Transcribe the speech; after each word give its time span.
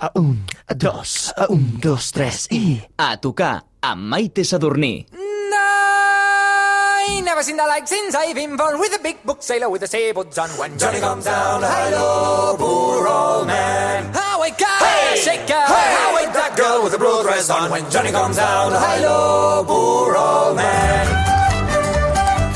A 0.00 0.12
un, 0.14 0.46
a 0.68 0.74
dos, 0.74 1.32
a 1.36 1.46
un, 1.50 1.80
dos, 1.82 2.12
tres 2.12 2.46
i... 2.54 2.78
A 3.02 3.16
tocar 3.18 3.64
amb 3.82 4.06
Maite 4.12 4.44
Sadurní. 4.46 5.06
I 7.10 7.20
never 7.24 7.42
seen 7.42 7.56
the 7.56 7.66
like 7.66 7.88
since 7.88 8.14
I've 8.14 8.36
been 8.36 8.56
born 8.56 8.78
with 8.78 8.94
a 8.94 9.02
big 9.02 9.24
book 9.24 9.42
sailor 9.42 9.68
with 9.68 9.82
a 9.82 9.88
sailboats 9.88 10.38
on. 10.38 10.50
When 10.50 10.78
Johnny 10.78 11.00
comes 11.00 11.24
down, 11.24 11.62
hello, 11.64 12.54
poor 12.56 13.08
old 13.08 13.46
man. 13.48 14.12
How 14.14 14.40
wake 14.40 14.62
up, 14.62 14.82
hey! 14.86 15.16
shake 15.18 15.50
up, 15.50 15.66
hey! 15.66 15.94
how 15.98 16.14
wake 16.14 16.32
that 16.32 16.56
girl 16.56 16.84
with 16.84 16.94
a 16.94 16.98
blue 16.98 17.22
dress 17.24 17.50
on. 17.50 17.68
When 17.70 17.90
Johnny 17.90 18.12
comes 18.12 18.36
down, 18.36 18.70
hello, 18.70 19.64
poor 19.66 20.16
old 20.16 20.56
man. 20.56 21.27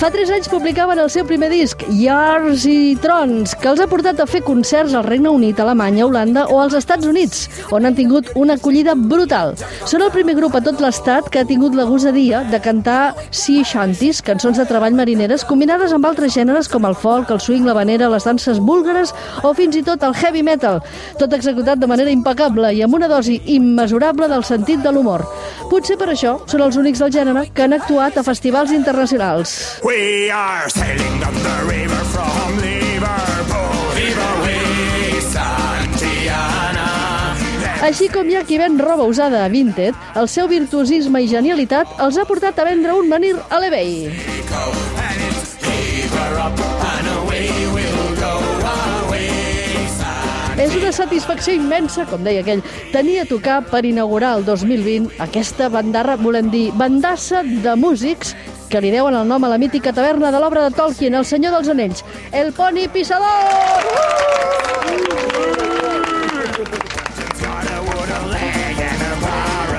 Fa 0.02 0.08
3 0.10 0.32
anys 0.34 0.48
publicaven 0.50 0.98
el 0.98 1.10
seu 1.14 1.22
primer 1.22 1.46
disc, 1.46 1.84
Yars 1.94 2.64
i 2.66 2.96
Trons, 2.98 3.52
que 3.54 3.68
els 3.70 3.78
ha 3.78 3.84
portat 3.86 4.18
a 4.18 4.24
fer 4.26 4.40
concerts 4.42 4.96
al 4.98 5.04
Regne 5.06 5.30
Unit, 5.30 5.60
Alemanya, 5.62 6.08
Holanda 6.08 6.42
o 6.50 6.56
als 6.58 6.74
Estats 6.74 7.06
Units, 7.06 7.44
on 7.70 7.86
han 7.86 7.94
tingut 7.94 8.32
una 8.34 8.56
acollida 8.58 8.96
brutal. 8.98 9.54
Són 9.86 10.02
el 10.02 10.10
primer 10.10 10.34
grup 10.34 10.56
a 10.58 10.62
tot 10.66 10.82
l'estat 10.82 11.28
que 11.30 11.38
ha 11.38 11.46
tingut 11.46 11.76
la 11.78 11.84
gosadia 11.86 12.40
de 12.50 12.58
cantar 12.64 13.12
sea 13.30 13.62
shanties, 13.62 14.24
cançons 14.26 14.58
de 14.58 14.66
treball 14.66 14.98
marineres, 14.98 15.44
combinades 15.46 15.94
amb 15.94 16.10
altres 16.10 16.34
gèneres 16.34 16.66
com 16.72 16.82
el 16.90 16.98
folk, 16.98 17.30
el 17.30 17.38
swing, 17.38 17.62
la 17.70 17.78
vanera, 17.78 18.10
les 18.10 18.26
danses 18.26 18.58
búlgares 18.58 19.14
o 19.46 19.54
fins 19.54 19.78
i 19.78 19.84
tot 19.86 20.02
el 20.02 20.18
heavy 20.18 20.42
metal, 20.42 20.82
tot 21.22 21.38
executat 21.38 21.78
de 21.78 21.86
manera 21.86 22.10
impecable 22.10 22.74
i 22.74 22.82
amb 22.82 22.98
una 22.98 23.06
dosi 23.06 23.38
immesurable 23.54 24.26
del 24.34 24.42
sentit 24.50 24.82
de 24.82 24.90
l'humor. 24.90 25.22
Potser 25.70 25.94
per 25.94 26.10
això 26.10 26.40
són 26.50 26.66
els 26.66 26.82
únics 26.82 27.06
del 27.06 27.14
gènere 27.14 27.46
que 27.54 27.68
han 27.68 27.78
actuat 27.78 28.18
a 28.18 28.26
festivals 28.26 28.74
internacionals. 28.74 29.54
We 29.92 30.30
are 30.30 30.70
sailing 30.70 31.22
up 31.22 31.34
the 31.34 31.56
river 31.68 32.02
from 32.14 32.56
Liverpool. 32.56 33.80
Viva 33.92 34.28
we, 34.40 35.20
Santiana. 35.20 36.86
Així 37.84 38.08
com 38.08 38.30
hi 38.30 38.38
ha 38.38 38.44
qui 38.48 38.56
ven 38.56 38.78
roba 38.80 39.04
usada 39.04 39.42
a 39.44 39.50
Vinted, 39.52 39.92
el 40.16 40.30
seu 40.32 40.48
virtuosisme 40.48 41.20
i 41.20 41.28
genialitat 41.28 41.92
els 42.00 42.16
ha 42.16 42.24
portat 42.24 42.56
a 42.56 42.64
vendre 42.70 42.94
un 42.96 43.10
menir 43.10 43.34
a 43.50 43.58
l'eBay. 43.60 44.08
És 50.62 50.78
una 50.78 50.94
satisfacció 51.02 51.58
immensa, 51.58 52.08
com 52.08 52.24
deia 52.24 52.40
aquell, 52.40 52.64
tenir 52.96 53.18
a 53.20 53.28
tocar 53.28 53.60
per 53.68 53.84
inaugurar 53.84 54.38
el 54.38 54.48
2020 54.48 55.20
aquesta 55.20 55.68
bandarra, 55.68 56.16
volem 56.16 56.48
dir, 56.48 56.70
bandassa 56.80 57.44
de 57.44 57.76
músics 57.76 58.32
que 58.72 58.80
li 58.80 58.90
deuen 58.94 59.12
el 59.18 59.28
nom 59.28 59.44
a 59.44 59.50
la 59.52 59.58
mítica 59.60 59.92
taverna 59.92 60.30
de 60.32 60.40
l'obra 60.40 60.62
de 60.64 60.74
Tolkien, 60.76 61.14
El 61.14 61.26
senyor 61.28 61.52
dels 61.58 61.68
anells, 61.68 62.04
El 62.32 62.52
Poni 62.56 62.88
Pissador! 62.88 63.28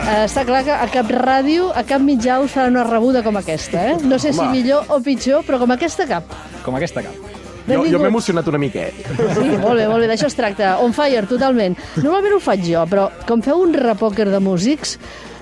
Eh, 0.04 0.26
Està 0.28 0.44
clar 0.46 0.62
que 0.68 0.74
a 0.76 0.86
cap 0.92 1.10
ràdio, 1.10 1.70
a 1.74 1.82
cap 1.88 2.04
mitjà 2.04 2.38
us 2.44 2.52
farà 2.54 2.68
una 2.70 2.84
rebuda 2.86 3.24
com 3.26 3.38
aquesta, 3.40 3.82
eh? 3.94 3.96
No 4.06 4.20
sé 4.20 4.34
si 4.36 4.46
millor 4.52 4.90
o 4.94 5.00
pitjor, 5.02 5.42
però 5.48 5.58
com 5.62 5.72
aquesta 5.74 6.06
cap. 6.10 6.28
Com 6.66 6.76
aquesta 6.78 7.02
cap. 7.06 7.16
Jo, 7.64 7.80
jo 7.88 8.00
m'he 8.02 8.10
emocionat 8.12 8.48
una 8.52 8.60
miquet. 8.60 8.98
Sí, 9.38 9.46
molt 9.62 9.78
bé, 9.80 9.88
molt 9.88 10.04
bé, 10.04 10.10
d'això 10.12 10.28
es 10.28 10.36
tracta. 10.36 10.74
On 10.84 10.92
fire, 10.94 11.24
totalment. 11.30 11.78
Normalment 12.04 12.36
ho 12.36 12.42
faig 12.44 12.66
jo, 12.68 12.84
però 12.92 13.08
com 13.30 13.42
feu 13.46 13.62
un 13.64 13.72
repòquer 13.74 14.28
de 14.34 14.42
músics, 14.44 14.98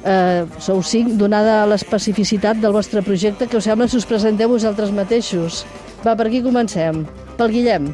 eh, 0.05 0.45
sou 0.59 0.81
cinc, 0.83 1.15
donada 1.19 1.65
l'especificitat 1.69 2.61
del 2.61 2.73
vostre 2.75 3.03
projecte, 3.05 3.47
que 3.47 3.57
us 3.57 3.67
sembla 3.69 3.87
si 3.87 3.97
us 3.97 4.07
presenteu 4.09 4.49
vosaltres 4.49 4.93
mateixos. 4.95 5.65
Va, 6.05 6.15
per 6.15 6.27
aquí 6.27 6.41
comencem. 6.41 7.03
Pel 7.37 7.53
Guillem. 7.53 7.87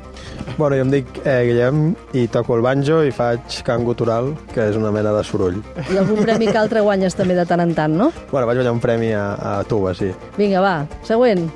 Bueno, 0.58 0.76
jo 0.76 0.84
em 0.86 0.92
dic 0.92 1.20
eh, 1.24 1.42
Guillem 1.48 1.92
i 2.18 2.26
toco 2.32 2.56
el 2.56 2.64
banjo 2.66 3.02
i 3.06 3.12
faig 3.16 3.60
cant 3.68 3.84
gutural, 3.88 4.32
que 4.54 4.66
és 4.72 4.80
una 4.80 4.92
mena 4.96 5.14
de 5.16 5.24
soroll. 5.28 5.60
I 5.92 6.00
algun 6.00 6.24
premi 6.24 6.50
que 6.50 6.58
altre 6.60 6.84
guanyes 6.84 7.16
també 7.16 7.36
de 7.38 7.46
tant 7.48 7.64
en 7.64 7.76
tant, 7.78 7.96
no? 8.00 8.10
Bueno, 8.32 8.48
vaig 8.48 8.60
guanyar 8.60 8.76
un 8.76 8.84
premi 8.84 9.14
a, 9.16 9.30
a 9.36 9.54
tuba, 9.68 9.94
sí. 9.96 10.12
Vinga, 10.40 10.64
va, 10.64 10.76
següent. 11.08 11.48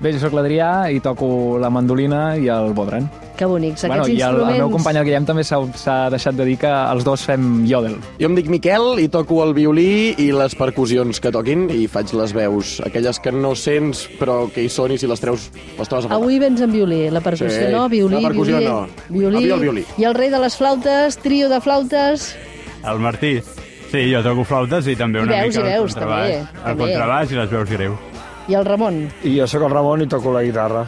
Bé, 0.00 0.12
jo 0.12 0.20
sóc 0.20 0.34
l'Adrià 0.36 0.90
i 0.92 1.00
toco 1.00 1.56
la 1.62 1.72
mandolina 1.72 2.34
i 2.36 2.50
el 2.52 2.74
bodran. 2.76 3.08
Que 3.34 3.46
bonics, 3.50 3.82
Bueno, 3.88 4.04
aquests 4.04 4.14
I 4.14 4.22
el, 4.22 4.28
el 4.28 4.34
instruments... 4.36 4.58
meu 4.60 4.70
company, 4.70 4.96
el 5.00 5.04
Guillem, 5.08 5.24
també 5.26 5.42
s'ha 5.42 5.96
deixat 6.14 6.36
de 6.38 6.44
dir 6.46 6.54
que 6.62 6.70
els 6.70 7.02
dos 7.02 7.24
fem 7.26 7.64
yodel. 7.66 7.96
Jo 8.20 8.28
em 8.28 8.36
dic 8.38 8.46
Miquel 8.52 9.00
i 9.02 9.08
toco 9.10 9.40
el 9.42 9.50
violí 9.56 10.14
i 10.22 10.28
les 10.30 10.54
percussions 10.54 11.18
que 11.18 11.32
toquin 11.34 11.64
i 11.74 11.88
faig 11.90 12.12
les 12.14 12.30
veus, 12.36 12.76
aquelles 12.86 13.18
que 13.18 13.32
no 13.34 13.56
sents 13.58 14.04
però 14.20 14.44
que 14.54 14.62
hi 14.62 14.70
són 14.70 14.94
i 14.94 14.98
si 15.02 15.10
les 15.10 15.18
treus 15.20 15.48
les 15.54 15.88
trobes 15.90 16.06
a 16.06 16.08
faltar. 16.12 16.20
Avui 16.20 16.38
vens 16.38 16.62
amb 16.62 16.72
violí, 16.78 17.08
la 17.10 17.20
percussió 17.24 17.50
Sí, 17.50 17.72
no, 17.74 17.88
violí, 17.90 18.20
la 18.22 18.28
percussió 18.28 18.58
violí, 18.62 18.70
no. 18.70 18.86
violí, 19.08 19.36
Avui 19.42 19.50
el 19.58 19.60
violí. 19.66 19.84
I 19.98 20.04
el 20.06 20.14
rei 20.14 20.30
de 20.30 20.38
les 20.38 20.56
flautes, 20.56 21.18
trio 21.18 21.48
de 21.50 21.60
flautes... 21.60 22.36
El 22.86 22.98
Martí. 23.00 23.40
Sí, 23.90 24.12
jo 24.14 24.22
toco 24.22 24.44
flautes 24.46 24.86
i 24.90 24.94
també 24.98 25.18
I 25.18 25.22
una 25.26 25.40
veus, 25.42 25.56
mica 25.56 25.66
i 25.66 25.72
veus, 25.72 25.90
el 25.90 25.98
contrabaix. 25.98 26.36
també, 26.36 26.58
El 26.58 26.64
també. 26.64 26.82
contrabaix 26.84 27.32
i 27.32 27.38
les 27.42 27.50
veus 27.50 27.70
greus. 27.70 27.98
I 28.46 28.54
el 28.58 28.64
Ramon. 28.66 29.02
I 29.24 29.34
jo 29.40 29.46
sóc 29.50 29.62
el 29.66 29.70
Ramon 29.74 30.02
i 30.02 30.06
toco 30.06 30.32
la 30.34 30.42
guitarra. 30.44 30.82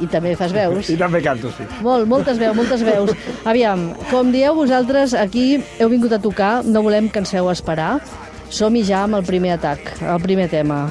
I 0.00 0.06
també 0.12 0.34
fas 0.36 0.52
veus. 0.52 0.90
I 0.92 0.96
també 1.00 1.22
canto, 1.24 1.48
sí. 1.56 1.64
Molt, 1.82 2.06
moltes 2.08 2.38
veus, 2.38 2.54
moltes 2.56 2.82
veus. 2.84 3.10
Aviam, 3.48 3.92
com 4.10 4.30
dieu 4.32 4.54
vosaltres, 4.54 5.14
aquí 5.14 5.62
heu 5.80 5.88
vingut 5.88 6.12
a 6.12 6.18
tocar, 6.20 6.64
no 6.64 6.82
volem 6.84 7.08
que 7.08 7.18
ens 7.22 7.30
feu 7.32 7.48
esperar. 7.50 8.00
Som-hi 8.50 8.84
ja 8.84 9.04
amb 9.04 9.16
el 9.18 9.24
primer 9.24 9.54
atac, 9.56 9.80
el 10.02 10.20
primer 10.22 10.48
tema. 10.52 10.82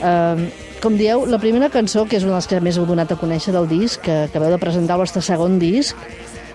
Uh, 0.00 0.46
com 0.80 0.94
dieu, 0.96 1.24
la 1.26 1.38
primera 1.40 1.68
cançó, 1.72 2.04
que 2.06 2.16
és 2.16 2.24
una 2.24 2.34
de 2.36 2.38
les 2.42 2.46
que 2.46 2.60
més 2.60 2.78
heu 2.78 2.86
donat 2.86 3.10
a 3.12 3.16
conèixer 3.16 3.52
del 3.52 3.66
disc, 3.68 4.00
que 4.04 4.24
acabeu 4.28 4.50
de 4.52 4.58
presentar 4.62 4.94
el 4.98 5.02
vostre 5.04 5.22
segon 5.24 5.58
disc, 5.58 5.96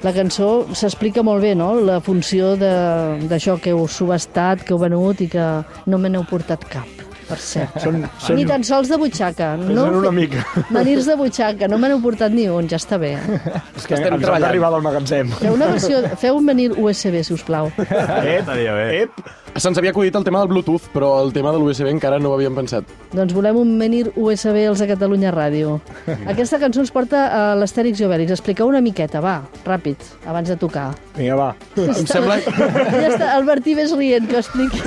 la 0.05 0.13
cançó 0.15 0.67
s'explica 0.73 1.23
molt 1.25 1.41
bé, 1.43 1.55
no?, 1.57 1.73
la 1.81 1.99
funció 1.99 2.55
de- 2.55 3.27
d'això 3.27 3.57
que 3.59 3.71
heu 3.73 3.87
subestat, 3.87 4.63
que 4.63 4.71
heu 4.73 4.79
venut 4.79 5.19
i 5.21 5.27
que 5.27 5.47
no 5.85 5.97
me 5.97 6.09
n'heu 6.09 6.23
portat 6.29 6.63
cap, 6.69 6.87
per 7.29 7.37
cert. 7.43 7.77
Són, 7.83 8.01
són, 8.19 8.35
Ni 8.39 8.45
tan 8.49 8.63
sols 8.67 8.89
de 8.91 8.97
butxaca. 8.99 9.51
No? 9.61 9.85
són 9.85 9.99
una 10.01 10.11
mica. 10.15 10.43
Manirs 10.73 11.07
de 11.09 11.15
butxaca, 11.19 11.69
no 11.71 11.77
me 11.81 11.91
n'heu 11.91 12.01
portat 12.03 12.33
ni 12.33 12.47
un, 12.49 12.67
ja 12.69 12.79
està 12.81 12.97
bé. 13.01 13.13
Eh? 13.19 13.39
És 13.77 13.85
que 13.85 13.95
estem 13.97 14.15
ens 14.15 14.23
treballant. 14.23 14.47
d'arribar 14.47 14.71
del 14.75 14.85
magatzem. 14.85 15.31
Feu 15.39 15.53
una 15.55 15.69
versió, 15.73 16.01
feu 16.21 16.39
un 16.41 16.49
menir 16.49 16.71
USB, 16.77 17.21
si 17.23 17.33
us 17.37 17.45
plau. 17.47 17.69
Bé. 17.77 18.39
Ep! 19.03 19.21
Se'ns 19.59 19.79
havia 19.79 19.89
acudit 19.91 20.13
el 20.15 20.23
tema 20.23 20.39
del 20.43 20.49
Bluetooth, 20.51 20.85
però 20.93 21.07
el 21.23 21.31
tema 21.33 21.51
de 21.51 21.57
l'USB 21.59 21.87
encara 21.89 22.19
no 22.21 22.29
ho 22.29 22.35
havíem 22.37 22.53
pensat. 22.55 22.85
Doncs 23.11 23.33
volem 23.33 23.57
un 23.57 23.71
menir 23.79 24.11
USB 24.15 24.61
als 24.69 24.79
de 24.83 24.87
Catalunya 24.91 25.31
Ràdio. 25.33 25.79
Aquesta 26.29 26.59
cançó 26.61 26.83
ens 26.83 26.91
porta 26.93 27.23
a 27.33 27.41
l'Astèrix 27.57 27.99
i 27.99 28.05
Obèlix. 28.05 28.31
Expliqueu 28.35 28.69
una 28.69 28.79
miqueta, 28.85 29.19
va, 29.25 29.39
ràpid, 29.65 30.05
abans 30.29 30.47
de 30.53 30.55
tocar. 30.61 30.91
Vinga, 31.17 31.35
va. 31.35 31.49
Em 31.81 32.05
sembla... 32.07 32.37
Ja 32.45 33.07
està, 33.09 33.31
el 33.35 33.43
Martí 33.49 33.73
ves 33.75 33.91
rient, 33.97 34.29
que 34.29 34.37
ho 34.37 34.39
expliqui, 34.43 34.79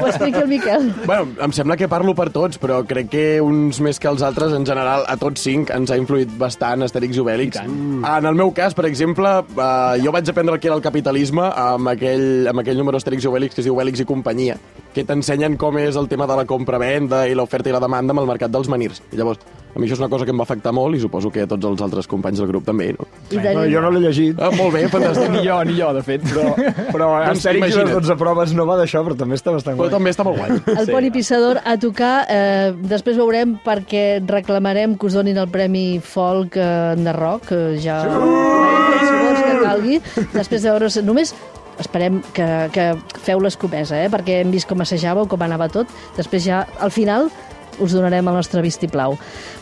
ho 0.00 0.08
expliqui 0.08 0.40
el 0.40 0.48
Miquel. 0.50 0.88
Bueno, 1.04 1.28
em 1.38 1.52
sembla 1.52 1.61
que 1.78 1.88
parlo 1.88 2.14
per 2.14 2.28
tots, 2.34 2.58
però 2.58 2.80
crec 2.88 3.08
que 3.12 3.24
uns 3.40 3.78
més 3.84 4.00
que 4.02 4.08
els 4.10 4.22
altres, 4.26 4.52
en 4.56 4.66
general, 4.66 5.04
a 5.08 5.16
tots 5.20 5.44
cinc, 5.46 5.70
ens 5.70 5.90
ha 5.90 5.98
influït 6.00 6.32
bastant 6.38 6.82
Asterix 6.82 7.16
i 7.16 7.22
Obèlix. 7.22 7.60
En 7.62 8.26
el 8.26 8.34
meu 8.34 8.52
cas, 8.52 8.74
per 8.74 8.84
exemple, 8.88 9.30
eh, 9.54 10.02
jo 10.02 10.12
vaig 10.12 10.28
aprendre 10.28 10.54
el 10.54 10.60
que 10.60 10.68
era 10.68 10.76
el 10.76 10.82
capitalisme 10.82 11.46
amb 11.48 11.94
aquell, 11.94 12.48
amb 12.50 12.60
aquell 12.60 12.78
número 12.78 12.98
Asterix 12.98 13.24
i 13.24 13.30
Obèlix 13.30 13.54
que 13.54 13.62
es 13.62 13.70
diu 13.70 13.76
Obèlix 13.76 14.02
i 14.02 14.08
companyia, 14.08 14.58
que 14.92 15.04
t'ensenyen 15.04 15.56
com 15.56 15.78
és 15.78 15.96
el 15.96 16.08
tema 16.08 16.26
de 16.26 16.36
la 16.36 16.44
compra-venda 16.44 17.26
i 17.28 17.34
l'oferta 17.38 17.70
i 17.70 17.72
la 17.72 17.80
demanda 17.80 18.12
amb 18.12 18.24
el 18.24 18.30
mercat 18.34 18.50
dels 18.50 18.68
manirs. 18.68 19.02
I 19.12 19.20
llavors, 19.20 19.40
a 19.74 19.78
mi 19.80 19.86
això 19.86 19.94
és 19.96 20.00
una 20.02 20.08
cosa 20.12 20.26
que 20.28 20.32
em 20.34 20.38
va 20.40 20.44
afectar 20.44 20.72
molt 20.76 20.96
i 20.96 21.00
suposo 21.00 21.30
que 21.32 21.42
a 21.42 21.48
tots 21.48 21.64
els 21.64 21.80
altres 21.80 22.06
companys 22.10 22.38
del 22.42 22.48
grup 22.50 22.64
també, 22.66 22.90
no? 22.92 23.06
I 23.30 23.38
Bueno, 23.38 23.60
tenim... 23.62 23.72
jo 23.72 23.80
no 23.80 23.90
l'he 23.94 24.00
llegit, 24.04 24.40
Ah, 24.42 24.50
molt 24.52 24.74
bé, 24.74 24.82
fantàstic. 24.92 25.30
Ni 25.32 25.44
jo, 25.46 25.56
ni 25.64 25.76
jo, 25.78 25.92
de 25.96 26.02
fet. 26.02 26.22
però, 26.28 26.52
però 26.92 27.08
Doncs 27.24 27.38
Astèrix 27.38 27.62
i 27.62 27.64
les 27.68 27.76
imagina't. 27.78 27.94
12 28.02 28.16
proves 28.20 28.52
no 28.58 28.66
va 28.68 28.76
d'això, 28.82 29.02
però 29.06 29.16
també 29.16 29.38
està 29.40 29.54
bastant 29.54 29.78
Però 29.80 29.88
guai. 29.88 29.94
també 29.96 30.10
està 30.12 30.26
molt 30.28 30.38
guai. 30.42 30.60
El 30.76 30.90
Poni 30.92 31.10
Pissador 31.14 31.62
a 31.64 31.76
tocar. 31.80 32.12
Eh, 32.28 32.72
després 32.92 33.16
veurem 33.16 33.56
perquè 33.64 34.04
reclamarem 34.28 34.98
que 34.98 35.06
us 35.08 35.16
donin 35.16 35.38
el 35.40 35.48
Premi 35.48 36.00
Folk 36.04 36.56
eh, 36.60 36.94
de 37.00 37.12
Rock. 37.16 37.52
Eh, 37.56 37.78
ja 37.80 38.02
qualsevol 38.06 39.40
que 39.40 39.56
calgui. 39.64 39.98
Després 40.34 40.62
de 40.62 40.70
veure... 40.70 40.90
Només 41.06 41.32
esperem 41.82 42.20
que, 42.36 42.46
que 42.74 42.84
feu 43.24 43.40
l'escomesa, 43.42 43.96
eh? 44.04 44.10
perquè 44.12 44.42
hem 44.42 44.50
vist 44.52 44.68
com 44.70 44.82
assajàveu, 44.84 45.24
com 45.30 45.40
anava 45.42 45.66
tot. 45.72 45.88
Després 46.18 46.44
ja, 46.44 46.60
al 46.84 46.92
final, 46.94 47.30
us 47.80 47.92
donarem 47.92 48.28
el 48.28 48.34
nostre 48.34 48.62
vistiplau. 48.62 49.16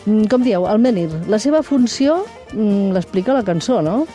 Mm, 0.05 0.25
Com 0.31 0.43
dieu, 0.43 0.65
el 0.67 0.79
menir, 0.79 1.09
la 1.27 1.39
seva 1.39 1.61
funció 1.63 2.23
mm, 2.53 2.91
l'explica 2.95 3.33
la 3.33 3.43
cançó, 3.43 3.81
no? 3.81 4.05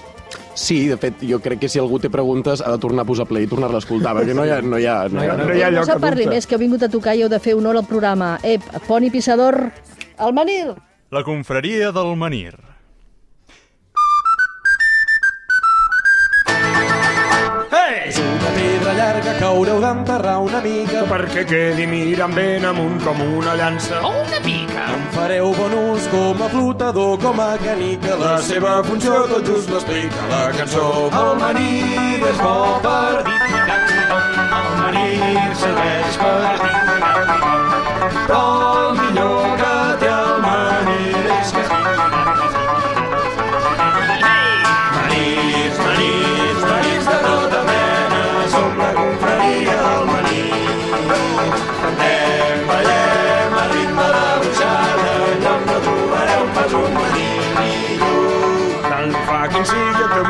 Sí, 0.56 0.87
de 0.88 0.96
fet, 0.96 1.20
jo 1.28 1.38
crec 1.44 1.60
que 1.60 1.69
si 1.69 1.78
algú 1.78 1.98
té 2.00 2.08
preguntes 2.10 2.62
ha 2.64 2.70
de 2.72 2.78
tornar 2.81 3.04
a 3.04 3.06
posar 3.06 3.26
play 3.28 3.44
i 3.44 3.48
tornar-la 3.50 3.76
a 3.76 3.84
escoltar, 3.84 4.14
perquè 4.16 4.34
no 4.34 4.44
hi 4.46 4.50
ha... 4.50 4.60
No 4.64 4.78
hi 4.81 4.87
ha, 4.88 4.96
no 5.12 5.22
hi 5.22 5.28
ha, 5.28 5.37
no 5.37 5.52
hi 5.54 5.62
ha 5.62 5.70
no 5.70 5.76
lloc 5.78 5.90
se 5.90 5.93
a 5.93 6.00
parli 6.00 6.25
dubte. 6.25 6.34
més, 6.34 6.46
que 6.48 6.56
heu 6.56 6.62
vingut 6.64 6.82
a 6.82 6.88
tocar 6.88 7.14
i 7.14 7.22
heu 7.22 7.28
de 7.28 7.38
fer 7.38 7.54
honor 7.54 7.76
al 7.76 7.84
programa. 7.87 8.38
Ep, 8.43 8.64
Poni 8.88 9.10
Pissador, 9.12 9.60
el 10.19 10.32
menir! 10.32 10.72
La 11.12 11.22
confraria 11.22 11.92
del 11.92 12.16
Menir. 12.19 12.56
que 19.26 19.34
caureu 19.40 19.81
d'enterrar 19.82 20.38
una 20.44 20.61
mica. 20.62 21.02
Perquè 21.11 21.44
quedi 21.50 21.87
mirant 21.90 22.34
ben 22.37 22.64
amunt 22.70 23.00
com 23.05 23.23
una 23.26 23.56
llança. 23.58 24.00
O 24.06 24.12
una 24.23 24.40
pica. 24.44 24.87
En 24.94 25.06
fareu 25.17 25.52
bon 25.56 25.75
ús 25.81 26.06
com 26.12 26.43
a 26.46 26.50
flotador, 26.52 27.17
com 27.25 27.40
a 27.43 27.50
canica. 27.64 28.14
La 28.23 28.37
seva 28.50 28.78
funció 28.87 29.25
tot 29.32 29.50
just 29.50 29.73
l'explica 29.75 30.31
la 30.31 30.44
cançó. 30.58 30.87
El 31.23 31.32
maní 31.43 31.70
és 32.31 32.43
bo 32.44 32.56
per 32.87 33.25
dir 33.26 33.40
el 34.56 34.70
maní 34.82 35.08
serveix 35.62 36.20
per 36.23 36.38
dir 36.62 36.87
però 38.26 38.43
el 38.78 38.94
millor 38.99 39.35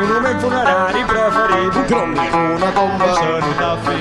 meu 0.07 0.39
funerari 0.43 1.03
preferit. 1.11 1.79
Grom-li. 1.91 2.27
Una 2.55 2.71
tomba 2.77 3.09
cenotafi. 3.19 3.97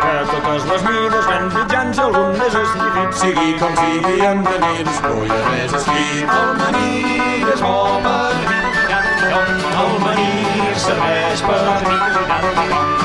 De 0.00 0.14
totes 0.30 0.64
les 0.70 0.82
mides, 0.88 1.26
grans 1.26 1.54
mitjans 1.54 1.98
i 1.98 2.06
algun 2.06 2.32
més 2.38 2.56
estigit. 2.62 3.18
Sigui 3.22 3.50
com 3.60 3.76
sigui, 3.82 4.16
en 4.30 4.42
Manirs 4.46 5.02
no 5.06 5.14
hi 5.24 5.30
ha 5.34 5.42
res 5.50 5.76
escrit. 5.80 6.34
El 6.38 6.56
Manir 6.62 7.54
és 7.54 7.64
bo 7.66 7.76
per 8.06 8.34
mi. 8.48 8.60
El 9.30 9.98
manir 10.04 10.76
serveix 10.84 11.42
per 11.48 11.60
El 11.60 12.99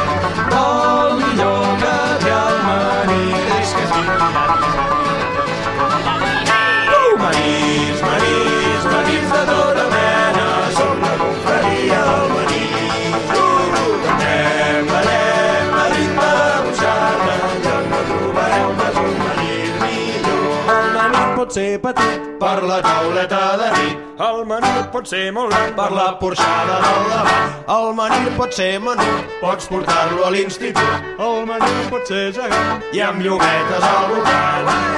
petit, 21.85 22.21
Per 22.39 22.57
la 22.67 22.81
tauleta 22.81 23.41
de 23.61 23.67
nit, 23.75 23.99
el 24.27 24.41
manir 24.49 24.81
pot 24.93 25.07
ser 25.07 25.31
molt 25.35 25.53
gran, 25.53 25.71
per 25.77 25.91
la 25.95 26.07
porxada 26.19 26.79
del 26.85 27.05
davant, 27.11 27.53
el 27.77 27.93
manir 27.99 28.33
pot 28.39 28.51
ser 28.59 28.73
menut, 28.87 29.29
pots 29.43 29.69
portar-lo 29.71 30.25
a 30.27 30.33
l'institut 30.35 31.21
el 31.29 31.45
manir 31.51 31.87
pot 31.93 32.03
ser 32.11 32.25
gegant. 32.39 32.83
i 32.93 33.05
amb 33.09 33.21
llumetes 33.21 33.89
al 33.93 34.05
voltant. 34.11 34.95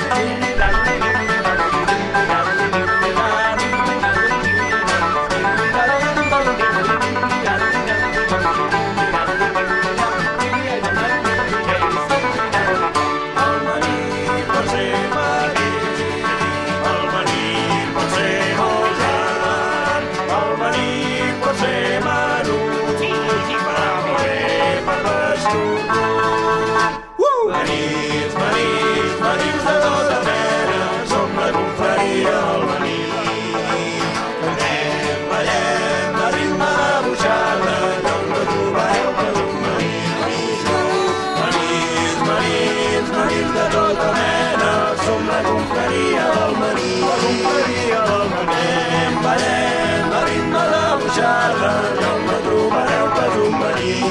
Cantem, 48.36 49.14
ballem, 49.24 50.14
a 50.14 50.22
ritme 50.28 50.64
de 50.74 50.84
buixarda, 51.02 51.72
lloc 52.02 52.20
no 52.26 52.28
Manir. 52.28 52.44
Trobareu 52.48 53.08
per 53.16 53.32
un 53.46 53.54
Manir. 53.60 54.08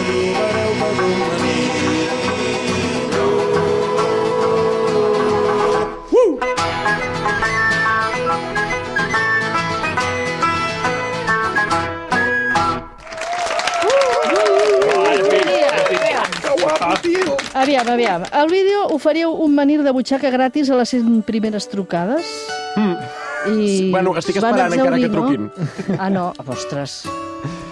Aviam, 17.56 17.88
aviam. 17.88 18.22
Al 18.30 18.48
vídeo 18.48 18.84
oferiu 18.94 19.32
un 19.32 19.54
menir 19.56 19.82
de 19.82 19.90
butxaca 19.90 20.30
gratis 20.30 20.68
a 20.70 20.76
les 20.76 20.92
100 20.92 21.22
primeres 21.26 21.66
trucades. 21.72 22.28
Mm. 22.76 23.25
I 23.50 23.90
Bueno, 23.92 24.14
estic 24.18 24.38
esperant 24.40 24.74
encara 24.74 24.98
que 25.00 25.10
truquin. 25.12 25.48
No? 25.48 25.98
Ah, 26.02 26.10
no, 26.10 26.32
ostres. 26.54 27.02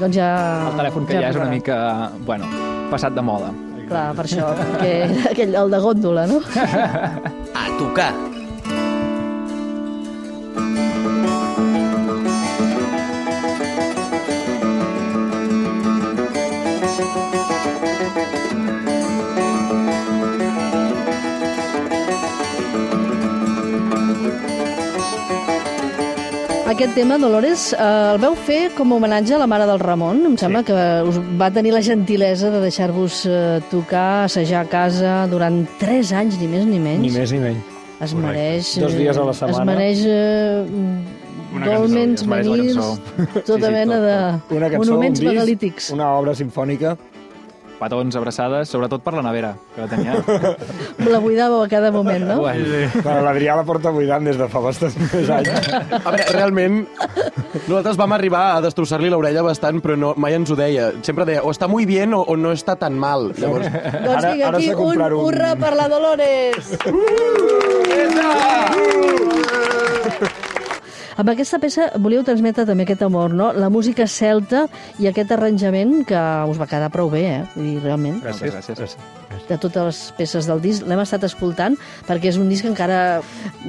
Doncs 0.00 0.16
ja... 0.16 0.28
El 0.70 0.78
telèfon 0.78 1.06
que 1.08 1.18
ja 1.20 1.30
és 1.32 1.38
una 1.40 1.50
mica, 1.50 1.78
bueno, 2.26 2.48
passat 2.92 3.14
de 3.16 3.24
moda. 3.24 3.50
Clar, 3.88 4.06
per 4.16 4.24
això, 4.24 4.52
que 4.80 4.92
aquell, 5.30 5.56
el 5.60 5.74
de 5.74 5.80
gòndola, 5.82 6.28
no? 6.30 6.40
A 7.60 7.66
tocar. 7.78 8.12
Aquest 26.74 26.96
tema, 26.96 27.14
Dolores, 27.22 27.68
eh, 27.70 27.76
el 27.78 28.16
veu 28.18 28.32
fer 28.34 28.72
com 28.74 28.90
a 28.90 28.96
homenatge 28.96 29.36
a 29.36 29.38
la 29.38 29.46
mare 29.46 29.62
del 29.68 29.78
Ramon. 29.78 30.24
Em 30.26 30.32
sembla 30.34 30.64
que 30.66 30.74
us 31.06 31.20
va 31.38 31.46
tenir 31.54 31.70
la 31.70 31.78
gentilesa 31.86 32.48
de 32.50 32.58
deixar-vos 32.64 33.20
eh, 33.30 33.60
tocar, 33.70 34.24
assajar 34.24 34.64
a 34.64 34.68
casa 34.72 35.12
durant 35.30 35.60
3 35.78 36.10
anys, 36.18 36.40
ni 36.40 36.48
més 36.50 36.66
ni 36.66 36.80
menys. 36.82 37.04
Ni 37.04 37.12
més 37.14 37.30
ni 37.30 37.38
menys. 37.44 37.70
Es 38.02 38.16
mereix... 38.18 38.72
Dos 38.82 38.98
dies 38.98 39.14
a 39.14 39.28
la 39.28 39.30
eh, 39.30 39.38
setmana. 39.38 39.62
Es 39.62 39.70
mereix 39.70 40.02
eh, 40.10 41.54
Una 41.54 41.70
dolmens, 41.76 42.26
cançó, 42.26 42.88
tota 43.44 43.54
Sí, 43.54 43.68
sí, 43.68 43.70
mena 43.70 44.00
tot, 44.00 44.48
de 44.50 44.58
Una 44.58 44.72
cançó, 44.74 44.82
monuments 44.82 45.20
un 45.20 45.28
disc, 45.28 45.30
megalítics. 45.30 45.92
una 45.94 46.10
obra 46.18 46.34
sinfònica. 46.34 46.96
Petons, 47.84 48.16
abraçades, 48.16 48.68
sobretot 48.72 49.02
per 49.04 49.12
la 49.18 49.22
nevera, 49.26 49.52
que 49.74 49.82
la 49.84 49.88
tenia. 49.90 50.14
La 51.14 51.18
buidàveu 51.20 51.60
a 51.64 51.68
cada 51.68 51.90
moment, 51.92 52.22
no? 52.24 52.36
Bueno, 52.40 52.64
Bueno, 53.04 53.20
l'Adrià 53.26 53.54
la 53.58 53.64
porta 53.68 53.90
buidant 53.92 54.24
des 54.24 54.38
de 54.40 54.46
fa 54.48 54.60
bastants 54.64 54.96
més 55.12 55.28
anys. 55.30 55.68
A 55.98 56.00
veure, 56.08 56.24
realment, 56.32 56.78
nosaltres 57.66 57.98
vam 58.00 58.14
arribar 58.16 58.44
a 58.54 58.60
destrossar-li 58.64 59.10
l'orella 59.12 59.42
bastant, 59.44 59.82
però 59.84 59.98
no, 60.00 60.14
mai 60.16 60.34
ens 60.38 60.50
ho 60.50 60.56
deia. 60.58 60.88
Sempre 61.04 61.26
deia, 61.28 61.42
o 61.44 61.52
està 61.52 61.68
muy 61.68 61.84
bien 61.86 62.14
o, 62.16 62.22
o 62.24 62.36
no 62.40 62.54
està 62.56 62.78
tan 62.80 62.96
mal. 62.98 63.32
Llavors, 63.36 63.68
Doncs 63.68 64.16
Ara- 64.16 64.32
vinga, 64.32 64.48
ara 64.48 64.58
aquí 64.62 64.70
s'ha 64.70 64.78
un 64.80 65.02
un- 65.04 65.18
hurra 65.20 65.54
per 65.60 65.74
la 65.76 65.88
Dolores! 65.92 66.72
Amb 71.16 71.30
aquesta 71.30 71.60
peça 71.62 71.88
volíeu 72.02 72.24
transmetre 72.26 72.64
també 72.66 72.82
aquest 72.82 73.02
amor, 73.06 73.30
no? 73.34 73.52
La 73.54 73.68
música 73.70 74.06
celta 74.10 74.64
i 74.98 75.06
aquest 75.06 75.30
arranjament 75.30 76.00
que 76.08 76.22
us 76.50 76.58
va 76.58 76.66
quedar 76.66 76.90
prou 76.90 77.10
bé, 77.12 77.22
eh? 77.30 77.42
Vull 77.54 77.68
dir, 77.68 77.76
realment. 77.84 78.18
gràcies. 78.24 78.50
gràcies. 78.50 78.96
De 79.48 79.58
totes 79.58 79.84
les 79.84 80.00
peces 80.18 80.46
del 80.46 80.60
disc 80.62 80.86
l'hem 80.86 81.00
estat 81.02 81.24
escoltant 81.26 81.76
perquè 82.08 82.30
és 82.32 82.38
un 82.38 82.48
disc 82.48 82.66
que 82.66 82.70
encara 82.72 83.20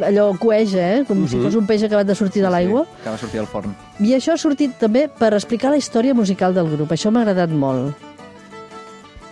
allò 0.10 0.32
coeja, 0.42 0.82
eh? 0.98 1.06
Com 1.06 1.28
si 1.28 1.38
fos 1.42 1.56
un 1.56 1.66
peix 1.70 1.84
acabat 1.86 2.08
de 2.08 2.16
sortir 2.16 2.42
de 2.42 2.50
l'aigua. 2.50 2.86
Que 3.04 3.10
va 3.14 3.18
sortir 3.22 3.40
al 3.44 3.48
forn. 3.48 3.76
I 4.00 4.16
això 4.18 4.34
ha 4.34 4.42
sortit 4.42 4.78
també 4.82 5.08
per 5.08 5.34
explicar 5.34 5.70
la 5.70 5.78
història 5.78 6.14
musical 6.18 6.54
del 6.54 6.70
grup. 6.74 6.92
Això 6.92 7.12
m'ha 7.12 7.22
agradat 7.22 7.50
molt. 7.50 7.94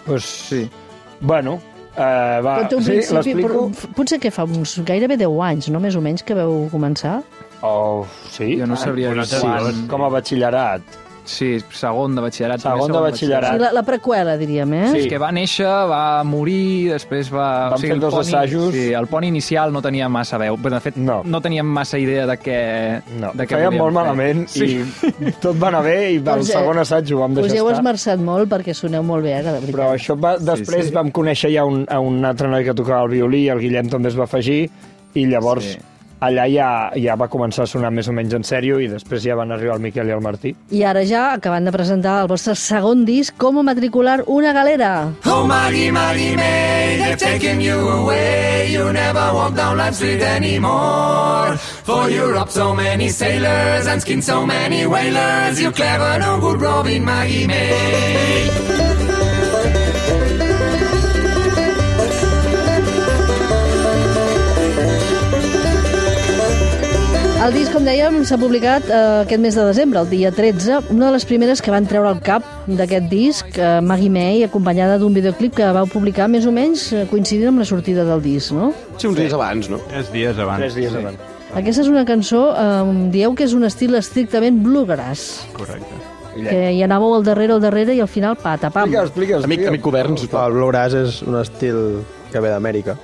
pues, 0.06 0.24
Sí. 0.24 0.70
Bueno, 1.22 1.62
eh, 1.96 2.42
va, 2.44 2.68
sí, 2.68 2.76
principi, 2.76 3.14
l'explico. 3.14 3.48
però 3.48 3.94
potser 3.96 4.20
que 4.20 4.32
fa 4.32 4.44
uns 4.44 4.80
gairebé 4.84 5.16
10 5.18 5.42
anys, 5.42 5.70
no? 5.70 5.80
Més 5.80 5.96
o 5.96 6.02
menys, 6.02 6.24
que 6.24 6.36
veu 6.36 6.68
començar. 6.72 7.22
Oh, 7.64 8.04
sí? 8.30 8.58
Jo 8.60 8.68
no 8.68 8.76
sabria 8.76 9.14
dir 9.16 9.24
sí. 9.26 9.40
quan. 9.40 9.86
Com 9.88 10.04
a 10.04 10.10
batxillerat. 10.12 11.00
Sí, 11.24 11.54
segon 11.72 12.18
de 12.18 12.20
batxillerat. 12.26 12.60
Segon 12.60 12.92
de 12.92 13.00
batxillerat. 13.00 13.54
Sí, 13.56 13.60
la, 13.62 13.70
la 13.72 13.84
preqüela, 13.88 14.34
diríem, 14.36 14.74
eh? 14.76 14.88
Sí. 14.92 14.98
És 14.98 15.06
que 15.08 15.16
va 15.22 15.30
néixer, 15.32 15.70
va 15.88 16.20
morir, 16.28 16.90
després 16.92 17.30
va... 17.32 17.70
Vam 17.72 17.80
fer 17.80 17.94
el 17.96 18.02
dos 18.04 18.12
poni- 18.18 18.28
assajos. 18.34 18.74
Sí, 18.76 18.90
el 18.92 19.08
pont 19.08 19.24
inicial 19.24 19.72
no 19.72 19.80
tenia 19.82 20.10
massa 20.12 20.36
veu. 20.42 20.58
Però, 20.60 20.74
de 20.76 20.82
fet, 20.84 20.98
No. 21.00 21.22
no 21.24 21.40
teníem 21.40 21.64
massa 21.80 21.96
idea 21.98 22.26
de 22.28 22.36
què, 22.44 22.58
No, 23.22 23.32
de 23.40 23.48
què 23.48 23.56
volíem 23.56 23.78
molt 23.80 23.94
fer. 23.94 24.02
malament 24.02 24.44
sí. 24.52 24.68
i 25.24 25.32
tot 25.46 25.56
va 25.64 25.70
anar 25.72 25.86
bé 25.88 25.96
i 26.12 26.20
Doncs, 26.20 26.50
eh, 26.50 26.58
segon 26.58 26.84
assaig 26.84 27.14
ho 27.16 27.22
vam 27.24 27.32
Us 27.38 27.46
deixar 27.46 27.56
hi 27.56 27.62
heu 27.64 27.70
estar. 27.72 27.80
esmerçat 27.80 28.20
molt 28.28 28.52
perquè 28.52 28.76
soneu 28.76 29.08
molt 29.08 29.24
bé, 29.24 29.38
ara, 29.40 29.54
de 29.56 29.64
veritat. 29.64 29.78
Però 29.80 29.94
això 29.96 30.20
va, 30.20 30.36
després 30.44 30.90
sí. 30.90 30.94
vam 31.00 31.08
conèixer 31.16 31.54
ja 31.56 31.64
un, 31.64 31.86
a 31.88 32.02
un 32.04 32.20
altre 32.28 32.52
noi 32.52 32.68
que 32.68 32.76
tocava 32.76 33.08
el 33.08 33.16
violí, 33.16 33.46
el 33.48 33.64
Guillem 33.64 33.88
també 33.88 34.12
es 34.12 34.20
va 34.20 34.28
afegir, 34.28 34.66
i 35.16 35.26
llavors 35.32 35.72
Sí. 35.72 35.80
Allà 36.28 36.46
ja, 36.52 36.70
ja 37.00 37.16
va 37.20 37.30
començar 37.32 37.66
a 37.66 37.70
sonar 37.70 37.92
més 37.94 38.10
o 38.10 38.16
menys 38.16 38.34
en 38.38 38.46
sèrio 38.48 38.80
i 38.82 38.90
després 38.92 39.24
ja 39.26 39.38
van 39.40 39.52
arribar 39.52 39.78
el 39.78 39.84
Miquel 39.84 40.10
i 40.10 40.16
el 40.16 40.24
Martí. 40.24 40.54
I 40.72 40.84
ara 40.88 41.04
ja, 41.08 41.26
acabant 41.38 41.68
de 41.68 41.74
presentar 41.76 42.20
el 42.24 42.30
vostre 42.32 42.56
segon 42.60 43.06
disc, 43.08 43.36
com 43.38 43.62
matricular 43.64 44.22
una 44.28 44.54
galera. 44.54 44.94
Oh, 45.26 45.46
Maggie, 45.48 45.92
Maggie 45.92 46.36
May, 46.36 46.98
they've 46.98 47.18
taken 47.18 47.62
you 47.62 47.78
away. 47.78 48.72
You 48.74 48.92
never 48.92 49.34
walk 49.34 49.56
down 49.56 49.78
Lime 49.78 49.94
Street 49.94 50.22
anymore. 50.22 51.58
For 51.84 52.10
Europe, 52.10 52.50
so 52.50 52.74
many 52.74 53.10
sailors 53.10 53.88
and 53.88 54.02
skin 54.02 54.22
so 54.22 54.46
many 54.46 54.88
whalers. 54.88 55.62
You 55.62 55.72
clever, 55.72 56.20
no 56.20 56.40
good 56.40 56.62
Robin, 56.62 57.04
Maggie 57.06 57.48
May. 57.48 58.73
El 67.44 67.52
disc, 67.52 67.74
com 67.76 67.84
dèiem, 67.84 68.22
s'ha 68.24 68.38
publicat 68.40 68.86
eh, 68.88 68.98
aquest 69.26 69.42
mes 69.44 69.56
de 69.58 69.64
desembre, 69.68 70.00
el 70.00 70.08
dia 70.08 70.30
13. 70.32 70.78
Una 70.94 71.10
de 71.10 71.16
les 71.18 71.26
primeres 71.28 71.60
que 71.60 71.74
van 71.74 71.84
treure 71.90 72.08
el 72.14 72.22
cap 72.24 72.46
d'aquest 72.70 73.10
disc, 73.12 73.58
eh, 73.60 73.82
Maggie 73.84 74.08
May, 74.14 74.46
acompanyada 74.46 74.96
d'un 75.02 75.12
videoclip 75.12 75.58
que 75.58 75.68
vau 75.76 75.90
publicar 75.92 76.30
més 76.32 76.48
o 76.48 76.54
menys 76.56 76.86
eh, 76.96 77.02
coincidint 77.12 77.52
amb 77.52 77.60
la 77.60 77.68
sortida 77.68 78.06
del 78.08 78.24
disc, 78.24 78.54
no? 78.56 78.70
Sí, 78.96 79.10
uns 79.10 79.20
dies 79.20 79.36
abans, 79.36 79.68
no? 79.74 79.82
Tres 79.92 80.08
dies 80.14 80.40
abans. 80.40 80.64
Tres 80.64 80.78
dies 80.80 80.96
abans. 80.96 81.20
Aquesta 81.52 81.84
és 81.84 81.92
una 81.92 82.06
cançó, 82.08 82.46
eh, 82.56 83.10
dieu 83.12 83.36
que 83.36 83.44
és 83.50 83.58
un 83.60 83.68
estil 83.68 84.00
estrictament 84.00 84.64
bluegrass, 84.64 85.44
Correcte. 85.58 86.00
que 86.38 86.62
hi 86.78 86.80
anàveu 86.88 87.18
al 87.18 87.28
darrere, 87.28 87.58
al 87.58 87.66
darrere 87.66 87.98
i 87.98 88.00
al 88.00 88.08
final 88.08 88.38
patapam. 88.40 88.88
Explica, 88.88 89.04
explica, 89.04 89.36
Amic, 89.42 89.44
explica. 89.44 89.74
amic 89.76 89.84
govern, 89.92 90.16
sisplau. 90.18 90.48
El 90.48 90.62
bluegrass 90.62 90.96
és 90.96 91.20
un 91.28 91.42
estil 91.44 92.06
que 92.32 92.40
ve 92.40 92.56
d'Amèrica 92.56 92.96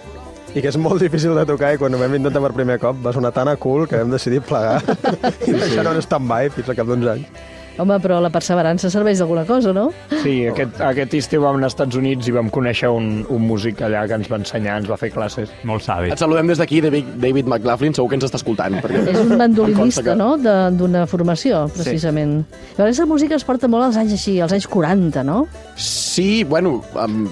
i 0.55 0.61
que 0.63 0.69
és 0.71 0.77
molt 0.81 1.01
difícil 1.03 1.35
de 1.37 1.45
tocar 1.45 1.73
i 1.75 1.77
quan 1.81 1.93
ho 1.93 1.99
vam 2.01 2.15
intentar 2.17 2.41
per 2.41 2.53
primer 2.57 2.79
cop 2.81 2.97
va 3.05 3.13
sonar 3.13 3.31
tan 3.35 3.47
a 3.51 3.55
cool 3.61 3.87
que 3.87 3.99
vam 4.01 4.09
decidir 4.11 4.41
plegar 4.41 4.81
i 5.47 5.53
deixar-ho 5.53 5.93
en 5.95 6.01
stand-by 6.01 6.49
fins 6.55 6.69
al 6.73 6.77
cap 6.79 6.87
d'uns 6.89 7.07
anys. 7.17 7.47
Home, 7.79 7.95
però 8.03 8.17
la 8.19 8.27
perseverança 8.27 8.89
serveix 8.91 9.21
d'alguna 9.21 9.45
cosa, 9.47 9.71
no? 9.71 9.85
Sí, 10.19 10.41
aquest, 10.51 10.81
aquest 10.83 11.13
estiu 11.15 11.45
vam 11.45 11.55
anar 11.55 11.69
als 11.69 11.77
Estats 11.77 11.95
Units 11.95 12.27
i 12.27 12.33
vam 12.35 12.49
conèixer 12.51 12.89
un, 12.91 13.21
un 13.31 13.45
músic 13.47 13.79
allà 13.87 14.01
que 14.09 14.17
ens 14.19 14.27
va 14.27 14.35
ensenyar, 14.41 14.81
ens 14.81 14.89
va 14.91 14.97
fer 14.99 15.13
classes. 15.15 15.53
Molt 15.63 15.85
savi. 15.85 16.09
Et 16.11 16.19
saludem 16.19 16.51
des 16.51 16.59
d'aquí, 16.59 16.81
David, 16.83 17.13
David 17.23 17.47
McLaughlin, 17.47 17.95
segur 17.95 18.09
que 18.11 18.19
ens 18.19 18.27
està 18.27 18.35
escoltant. 18.41 18.75
Perquè 18.83 19.05
És 19.13 19.21
un 19.21 19.31
mandolinista, 19.39 20.03
que- 20.09 20.17
no?, 20.19 20.33
de- 20.43 20.57
d'una 20.75 21.05
formació, 21.07 21.69
precisament. 21.71 22.41
Sí. 22.43 22.73
Però 22.75 22.89
aquesta 22.89 23.07
música 23.07 23.39
es 23.39 23.47
porta 23.47 23.71
molt 23.71 23.87
als 23.87 24.01
anys 24.03 24.17
així, 24.19 24.41
als 24.43 24.57
anys 24.59 24.67
40, 24.67 25.23
no? 25.23 25.45
Sí, 25.79 26.43
bueno, 26.43 26.81
um, 26.99 27.29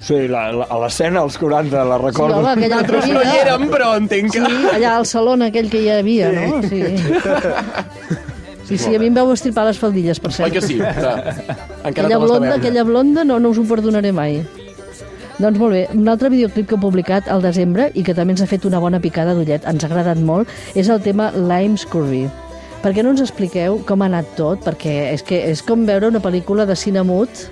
Sí, 0.00 0.16
la, 0.32 0.46
la, 0.56 0.64
a 0.64 0.78
l'escena, 0.80 1.20
als 1.20 1.36
40, 1.38 1.82
la 1.84 1.98
Sí, 1.98 2.04
recordo. 2.06 2.38
home, 2.38 2.52
aquella 2.54 2.78
altra 2.78 3.00
no 3.00 3.04
hi 3.04 3.10
vida... 3.12 3.34
érem, 3.42 3.66
però 3.68 3.90
entenc 3.98 4.32
que... 4.32 4.40
Sí, 4.46 4.68
allà 4.72 4.94
al 4.96 5.04
salon 5.06 5.42
aquell 5.44 5.68
que 5.68 5.82
hi 5.84 5.90
havia, 5.92 6.30
no? 6.32 6.62
Sí. 6.64 6.80
Sí, 8.70 8.78
sí, 8.78 8.94
a 8.94 9.00
mi 9.02 9.08
em 9.10 9.14
veu 9.18 9.32
estripar 9.34 9.64
les 9.66 9.78
faldilles, 9.82 10.20
per 10.22 10.30
cert. 10.32 10.46
Oi 10.46 10.54
que 10.54 10.62
sí? 10.62 10.76
Que 10.80 10.88
encara 10.94 11.90
Aquella 11.90 12.18
blonda, 12.22 12.54
aquella 12.54 12.84
blonda 12.86 13.24
no, 13.24 13.38
no 13.42 13.50
us 13.50 13.58
ho 13.58 13.64
perdonaré 13.66 14.12
mai. 14.14 14.40
Doncs 15.40 15.58
molt 15.58 15.72
bé, 15.72 15.86
un 15.96 16.08
altre 16.12 16.28
videoclip 16.30 16.68
que 16.68 16.76
heu 16.76 16.82
publicat 16.82 17.28
al 17.32 17.40
desembre 17.42 17.88
i 17.96 18.04
que 18.06 18.14
també 18.14 18.34
ens 18.36 18.42
ha 18.44 18.48
fet 18.48 18.66
una 18.68 18.78
bona 18.78 19.00
picada 19.00 19.32
d'ullet, 19.34 19.64
ens 19.66 19.82
ha 19.84 19.88
agradat 19.88 20.20
molt, 20.20 20.48
és 20.76 20.88
el 20.92 21.00
tema 21.02 21.30
Lime's 21.34 21.86
Curvy. 21.88 22.26
Per 22.80 22.92
què 22.96 23.02
no 23.04 23.10
ens 23.14 23.20
expliqueu 23.24 23.80
com 23.88 24.00
ha 24.04 24.08
anat 24.08 24.28
tot? 24.38 24.60
Perquè 24.64 24.94
és 25.14 25.24
que 25.26 25.40
és 25.50 25.64
com 25.66 25.82
veure 25.88 26.08
una 26.12 26.20
pel·lícula 26.24 26.64
de 26.68 26.76
cine 26.76 27.02
mut. 27.04 27.48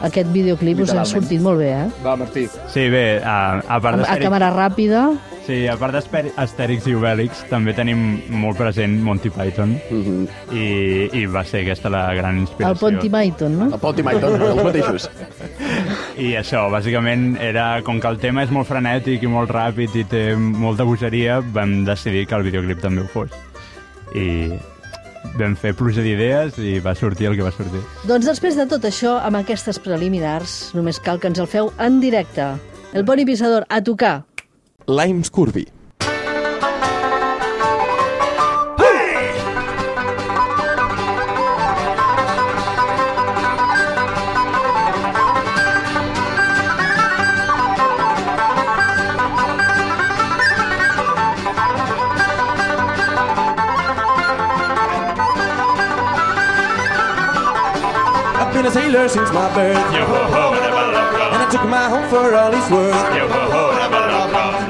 Aquest 0.00 0.28
videoclip 0.30 0.78
us 0.84 0.92
ha 0.94 1.04
sortit 1.04 1.40
molt 1.42 1.58
bé, 1.58 1.72
eh? 1.74 1.86
Va, 2.04 2.12
Martí. 2.16 2.44
Sí, 2.70 2.84
bé, 2.92 3.18
a, 3.24 3.58
a 3.66 3.80
part 3.82 3.96
A, 3.98 3.98
a 3.98 4.02
d'Astèrix 4.04 4.24
càmera 4.28 4.50
ràpida. 4.54 5.02
sí, 5.48 5.66
a 5.66 5.74
part 5.80 5.94
d'Astèri- 5.96 6.30
Astèrix 6.36 6.86
i 6.86 6.94
Obèlix, 6.94 7.42
també 7.50 7.72
tenim 7.74 8.20
molt 8.30 8.58
present 8.60 8.98
Monty 9.02 9.30
Python, 9.30 9.72
Mhm. 9.90 10.28
i, 10.52 11.08
i 11.18 11.24
va 11.26 11.42
ser 11.44 11.62
aquesta 11.64 11.88
la 11.90 12.12
gran 12.14 12.38
inspiració. 12.38 12.68
El 12.74 12.78
Ponty 12.78 13.08
Python, 13.10 13.58
no? 13.58 13.64
El 13.74 13.80
Ponty 13.80 14.02
Python, 14.02 14.40
els 14.40 14.62
mateixos. 14.62 15.10
I 16.18 16.32
això, 16.38 16.68
bàsicament, 16.70 17.36
era 17.40 17.82
com 17.82 17.98
que 18.00 18.08
el 18.08 18.18
tema 18.18 18.42
és 18.44 18.50
molt 18.54 18.68
frenètic 18.68 19.22
i 19.22 19.26
molt 19.30 19.50
ràpid 19.50 19.94
i 19.96 20.04
té 20.04 20.24
molta 20.36 20.84
bogeria, 20.84 21.40
vam 21.40 21.84
decidir 21.86 22.26
que 22.26 22.34
el 22.36 22.42
videoclip 22.42 22.80
també 22.80 23.02
ho 23.02 23.08
fos. 23.08 23.30
I 24.14 24.52
vam 25.36 25.56
fer 25.58 25.74
pluja 25.76 26.02
d'idees 26.04 26.58
i 26.62 26.78
va 26.84 26.94
sortir 26.98 27.30
el 27.30 27.36
que 27.38 27.46
va 27.46 27.52
sortir. 27.54 27.82
Doncs 28.08 28.28
després 28.30 28.58
de 28.58 28.66
tot 28.70 28.84
això, 28.88 29.18
amb 29.22 29.40
aquestes 29.40 29.80
preliminars, 29.82 30.58
només 30.78 31.00
cal 31.00 31.20
que 31.20 31.30
ens 31.30 31.42
el 31.42 31.50
feu 31.50 31.72
en 31.78 32.00
directe. 32.04 32.54
El 32.96 33.04
Poni 33.04 33.26
Pissador, 33.28 33.68
a 33.68 33.82
tocar. 33.84 34.22
Lime's 34.88 35.30
Curvy. 35.30 35.68
sailor 58.78 59.08
since 59.08 59.30
my 59.32 59.48
birth. 59.54 59.74
yo 59.90 60.04
ho 60.06 60.20
ho 60.34 60.44
And 61.34 61.40
I 61.42 61.46
took 61.50 61.64
my 61.66 61.86
home 61.92 62.06
for 62.12 62.30
all 62.38 62.52
it's 62.54 62.70
worth. 62.70 62.94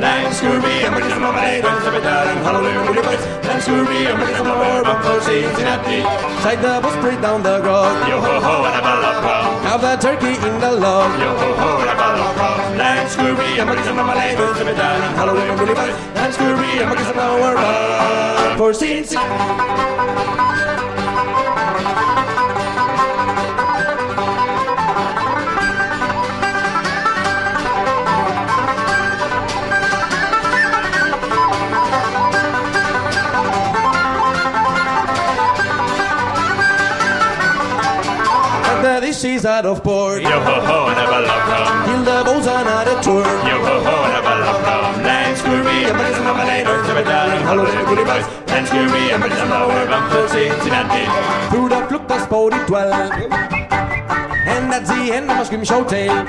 Life's 0.00 0.38
scurvy, 0.38 0.74
I'm 0.86 0.94
ready 0.96 1.10
to 1.12 1.20
my 1.20 1.30
blade. 1.36 1.64
I'm 1.64 1.76
a 1.76 1.80
sorry, 1.84 2.00
darling, 2.00 2.40
hallelujah, 2.46 2.82
holy 2.88 3.02
voice. 3.04 3.24
Life's 3.44 3.64
scurvy, 3.66 3.98
I'm 4.08 4.16
ready 4.20 4.34
to 4.38 4.44
my 4.48 4.56
world. 4.62 4.86
I'm 4.86 4.98
a 5.04 5.06
Cincinnati. 5.20 5.98
Side 6.42 6.60
the 6.64 6.72
bus, 6.82 6.96
break 7.02 7.20
down 7.20 7.42
the 7.42 7.56
road. 7.66 7.96
Yo 8.08 8.16
ho 8.26 8.34
ho, 8.46 8.54
and 8.64 8.74
I'm 8.80 8.86
Have 9.68 9.82
the 9.84 9.92
turkey 10.00 10.34
in 10.48 10.54
the 10.64 10.72
log. 10.84 11.10
Yo 11.20 11.30
ho 11.40 11.48
ho, 11.60 11.70
and 11.82 11.90
I'm 11.90 11.98
Life's 12.78 13.12
scurvy, 13.12 13.48
I'm 13.60 13.68
ready 13.68 13.82
to 13.88 13.92
my 13.92 14.04
blade. 14.08 14.38
I'm 14.38 14.54
sorry, 14.56 14.74
darling, 14.80 15.14
hallelujah, 15.20 15.56
holy 15.60 15.74
voice. 15.80 15.96
Life's 16.16 16.36
scurvy, 16.36 16.70
I'm 16.80 16.88
a 16.88 16.90
ready 16.94 17.04
to 17.10 17.14
my 17.20 17.28
world. 17.42 17.60
For 18.56 18.70
Cincinnati. 18.72 20.87
she's 39.18 39.44
out 39.44 39.66
of 39.66 39.82
port. 39.82 40.22
Yo 40.22 40.30
ho 40.30 40.60
ho, 40.62 40.94
never 40.94 41.20
love 41.26 41.42
come. 41.50 41.84
Till 41.86 42.02
the 42.04 42.22
boats 42.24 42.46
are 42.46 42.64
not 42.64 42.86
a 42.86 42.94
tour. 43.02 43.26
Yo 43.42 43.58
ho 43.58 43.82
ho, 43.82 43.96
never 44.14 44.34
love 44.44 44.62
come. 44.64 45.02
Lands 45.02 45.40
for 45.42 45.58
me, 45.66 45.86
I'm 45.86 45.98
a 45.98 46.10
number 46.22 46.44
nine, 46.46 46.66
or 46.66 46.82
never 46.86 47.02
darling, 47.02 47.42
hollow 47.42 47.66
to 47.66 47.84
goody 47.84 48.04
boys. 48.04 48.26
Lands 48.46 48.70
for 48.70 48.86
me, 48.94 49.12
I'm 49.12 49.22
a 49.22 49.28
number 49.28 49.66
where 49.66 49.88
I'm 49.90 50.08
pussy, 50.10 50.48
to 50.48 50.70
that. 50.70 51.50
Through 51.50 51.68
the 51.68 51.80
fluk, 51.88 52.06
that's 52.06 52.26
42. 52.26 52.76
And 54.46 54.72
that's 54.72 54.88
the 54.88 55.12
end 55.12 55.30
of 55.30 55.36
my 55.36 55.42
scream 55.42 55.64
show 55.64 55.82
tale. 55.84 56.24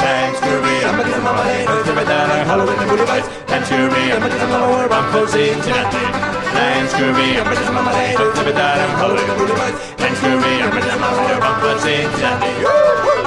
Thanks 0.00 0.40
for 0.40 0.58
me, 0.64 0.74
I'm 0.88 0.98
a 0.98 1.04
number 1.12 1.32
nine, 1.44 1.68
or 1.68 1.84
never 1.84 2.04
darling, 2.04 2.46
hollow 2.48 2.66
to 2.66 2.72
goody 2.88 3.04
boys. 3.04 3.26
Lands 3.48 3.68
for 3.68 3.76
me, 3.76 4.12
I'm 4.12 4.22
a 4.22 4.28
number 4.28 4.60
where 4.72 4.92
I'm 4.92 5.12
pussy, 5.12 5.48
to 5.48 5.70
that 5.76 5.92
day. 5.92 6.27
Thanksgiving, 6.58 7.38
I'm 7.38 7.44
better 7.44 7.62
than 7.62 7.74
my 7.74 7.92
day, 7.92 8.14
don't 8.18 8.34
tell 8.34 8.44
me 8.44 8.50
that 8.50 8.82
I'm 8.82 8.98
holding 8.98 9.30
a 9.30 9.34
bullet, 9.38 9.74
me, 10.42 10.60
I'm 10.60 10.70
better 10.74 10.90
than 10.90 11.00
my 11.00 11.10
day, 11.14 11.38
I'm 11.38 11.60
better 11.62 11.78
than 11.86 12.40
my 12.40 13.14
day, 13.14 13.17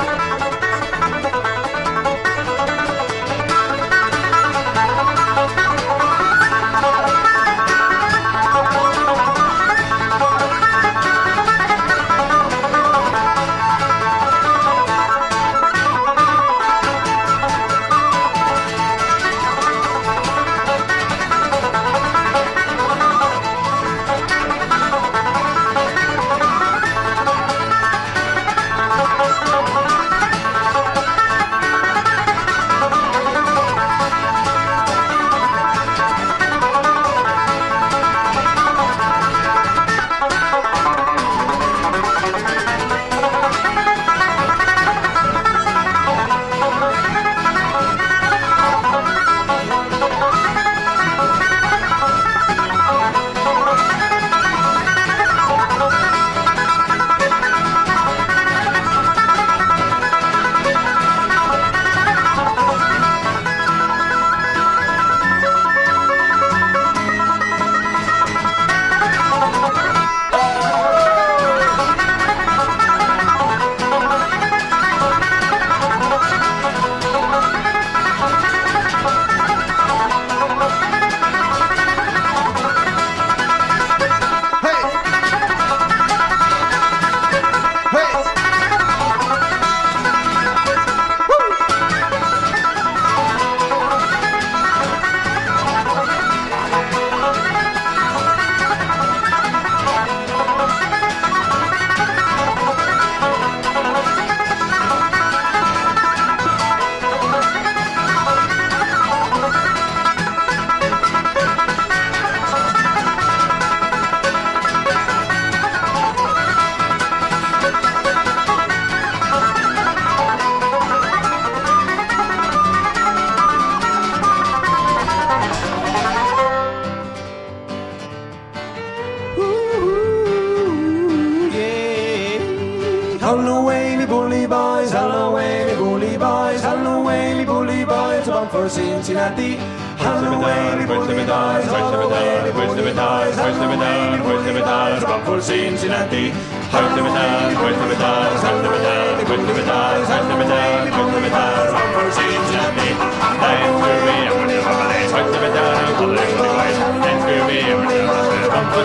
for 138.61 138.69
Cincinnati. 138.69 139.57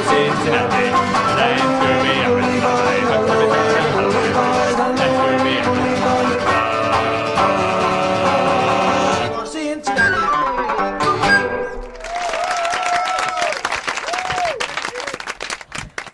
Cincinnati. 0.09 0.97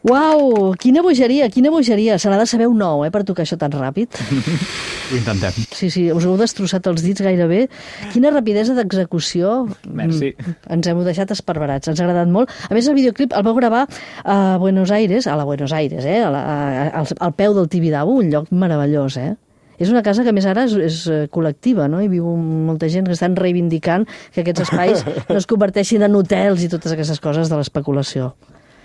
Uau, 0.02 0.72
quina 0.82 0.98
bogeria, 0.98 1.46
quina 1.46 1.70
bogeria. 1.70 2.16
Se 2.18 2.26
n'ha 2.30 2.38
de 2.40 2.46
saber 2.50 2.66
un 2.66 2.80
nou, 2.80 3.04
eh, 3.06 3.10
per 3.14 3.22
tocar 3.22 3.44
això 3.44 3.54
tan 3.58 3.70
ràpid. 3.70 4.16
Ho 4.18 5.14
intentem. 5.14 5.54
Sí, 5.70 5.90
sí, 5.94 6.08
us 6.10 6.26
heu 6.26 6.34
destrossat 6.40 6.88
els 6.90 7.04
dits 7.04 7.22
gairebé. 7.22 7.68
Quina 8.10 8.32
rapidesa 8.34 8.74
d'execució. 8.74 9.68
Merci. 9.86 10.32
Mm, 10.34 10.56
Ens 10.74 10.90
hem 10.90 11.04
deixat 11.06 11.30
esparverats, 11.36 11.92
ens 11.92 12.02
ha 12.02 12.08
agradat 12.08 12.32
molt. 12.34 12.50
A 12.68 12.74
més, 12.74 12.88
el 12.90 12.98
videoclip 12.98 13.36
el 13.36 13.46
vau 13.46 13.54
gravar 13.54 13.84
a 14.24 14.58
Buenos 14.58 14.90
Aires, 14.90 15.28
a 15.30 15.36
la 15.38 15.46
Buenos 15.46 15.72
Aires, 15.72 16.04
eh, 16.04 16.18
a 16.18 16.30
la, 16.34 16.42
a, 16.42 16.88
al, 17.02 17.06
al 17.20 17.34
peu 17.38 17.54
del 17.54 17.70
Tibidabo, 17.70 18.18
un 18.18 18.32
lloc 18.34 18.50
meravellós, 18.50 19.16
eh? 19.22 19.36
És 19.82 19.90
una 19.90 20.02
casa 20.02 20.22
que, 20.26 20.34
més, 20.34 20.44
ara 20.46 20.66
és, 20.66 20.74
és 20.78 20.96
eh, 21.10 21.24
col·lectiva, 21.30 21.86
no? 21.90 22.02
Hi 22.02 22.10
viu 22.10 22.26
molta 22.36 22.90
gent 22.90 23.06
que 23.06 23.14
estan 23.14 23.38
reivindicant 23.38 24.04
que 24.34 24.42
aquests 24.42 24.66
espais 24.66 25.06
no 25.30 25.38
es 25.38 25.46
converteixin 25.50 26.02
en 26.06 26.18
hotels 26.18 26.66
i 26.66 26.70
totes 26.70 26.94
aquestes 26.94 27.22
coses 27.22 27.50
de 27.50 27.58
l'especulació. 27.58 28.32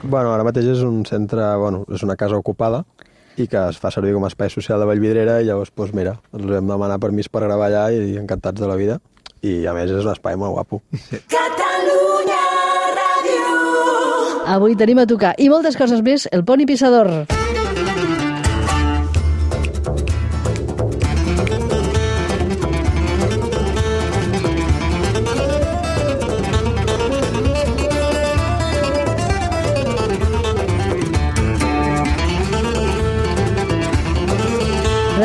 Bueno, 0.03 0.31
ara 0.33 0.45
mateix 0.45 0.67
és 0.75 0.83
un 0.85 1.01
centre, 1.09 1.43
bueno, 1.57 1.83
és 1.93 2.03
una 2.05 2.15
casa 2.15 2.37
ocupada 2.37 2.83
i 3.37 3.47
que 3.49 3.61
es 3.69 3.77
fa 3.81 3.91
servir 3.93 4.13
com 4.15 4.25
a 4.25 4.31
espai 4.31 4.49
social 4.53 4.81
de 4.81 4.87
Vallvidrera 4.89 5.39
i 5.41 5.47
llavors, 5.47 5.71
doncs 5.75 5.93
mira, 5.97 6.17
ens 6.33 6.45
vam 6.49 6.69
demanar 6.69 6.99
permís 7.01 7.29
per 7.29 7.43
gravar 7.45 7.69
allà 7.69 7.87
i 7.93 8.17
encantats 8.17 8.61
de 8.61 8.69
la 8.69 8.77
vida. 8.79 8.99
I 9.45 9.65
a 9.69 9.73
més 9.77 9.91
és 9.93 10.01
un 10.01 10.13
espai 10.13 10.37
molt 10.37 10.55
guapo. 10.57 10.81
Catalunya 11.29 12.43
Ràdio. 12.97 13.49
Avui 14.57 14.77
tenim 14.79 15.03
a 15.03 15.09
tocar, 15.09 15.35
i 15.37 15.49
moltes 15.53 15.77
coses 15.77 16.01
més, 16.01 16.25
el 16.33 16.45
Poni 16.45 16.65
Pissador. 16.65 17.36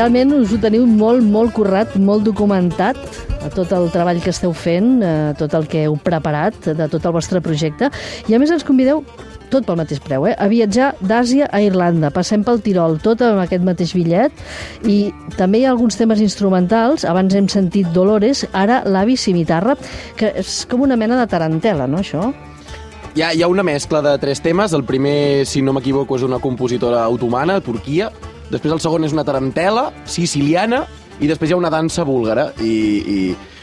Realment 0.03 0.33
us 0.35 0.51
ho 0.51 0.57
teniu 0.59 0.83
molt, 0.83 1.23
molt 1.23 1.53
currat, 1.55 1.93
molt 1.95 2.25
documentat, 2.27 2.97
a 3.38 3.51
tot 3.55 3.71
el 3.71 3.85
treball 3.95 4.19
que 4.19 4.33
esteu 4.35 4.51
fent, 4.51 4.97
a 4.99 5.31
tot 5.38 5.53
el 5.55 5.69
que 5.71 5.85
heu 5.87 5.95
preparat, 5.95 6.57
de 6.75 6.88
tot 6.91 7.05
el 7.07 7.15
vostre 7.15 7.38
projecte, 7.38 7.87
i 8.27 8.35
a 8.35 8.41
més 8.43 8.51
ens 8.51 8.67
convideu 8.67 9.05
tot 9.53 9.62
pel 9.62 9.79
mateix 9.79 10.01
preu, 10.03 10.27
eh? 10.27 10.33
a 10.35 10.49
viatjar 10.51 10.88
d'Àsia 11.07 11.47
a 11.55 11.61
Irlanda. 11.62 12.11
Passem 12.11 12.43
pel 12.43 12.59
Tirol, 12.67 12.99
tot 13.05 13.23
amb 13.23 13.45
aquest 13.45 13.62
mateix 13.62 13.93
bitllet, 13.95 14.43
i 14.91 15.12
també 15.38 15.62
hi 15.62 15.69
ha 15.69 15.71
alguns 15.77 16.01
temes 16.01 16.25
instrumentals, 16.27 17.07
abans 17.07 17.38
hem 17.38 17.47
sentit 17.47 17.95
Dolores, 17.95 18.43
ara 18.51 18.81
l'avi 18.83 19.15
Cimitarra, 19.15 19.79
que 20.19 20.35
és 20.43 20.65
com 20.67 20.83
una 20.83 20.99
mena 20.99 21.21
de 21.23 21.31
tarantela, 21.31 21.87
no, 21.87 22.03
això? 22.03 22.33
Hi 23.15 23.23
ha, 23.23 23.31
hi 23.31 23.47
ha 23.47 23.55
una 23.55 23.62
mescla 23.62 24.03
de 24.03 24.19
tres 24.19 24.43
temes. 24.43 24.75
El 24.75 24.83
primer, 24.83 25.47
si 25.47 25.62
no 25.62 25.79
m'equivoco, 25.79 26.19
és 26.19 26.27
una 26.27 26.43
compositora 26.43 27.07
otomana, 27.12 27.61
Turquia. 27.62 28.11
Després 28.53 28.75
el 28.75 28.83
segon 28.85 29.07
és 29.07 29.15
una 29.17 29.25
tarantela 29.25 29.88
siciliana 30.05 30.85
i 31.23 31.29
després 31.31 31.51
hi 31.51 31.57
ha 31.57 31.61
una 31.61 31.73
dansa 31.73 32.05
búlgara. 32.05 32.51
I, 32.61 32.75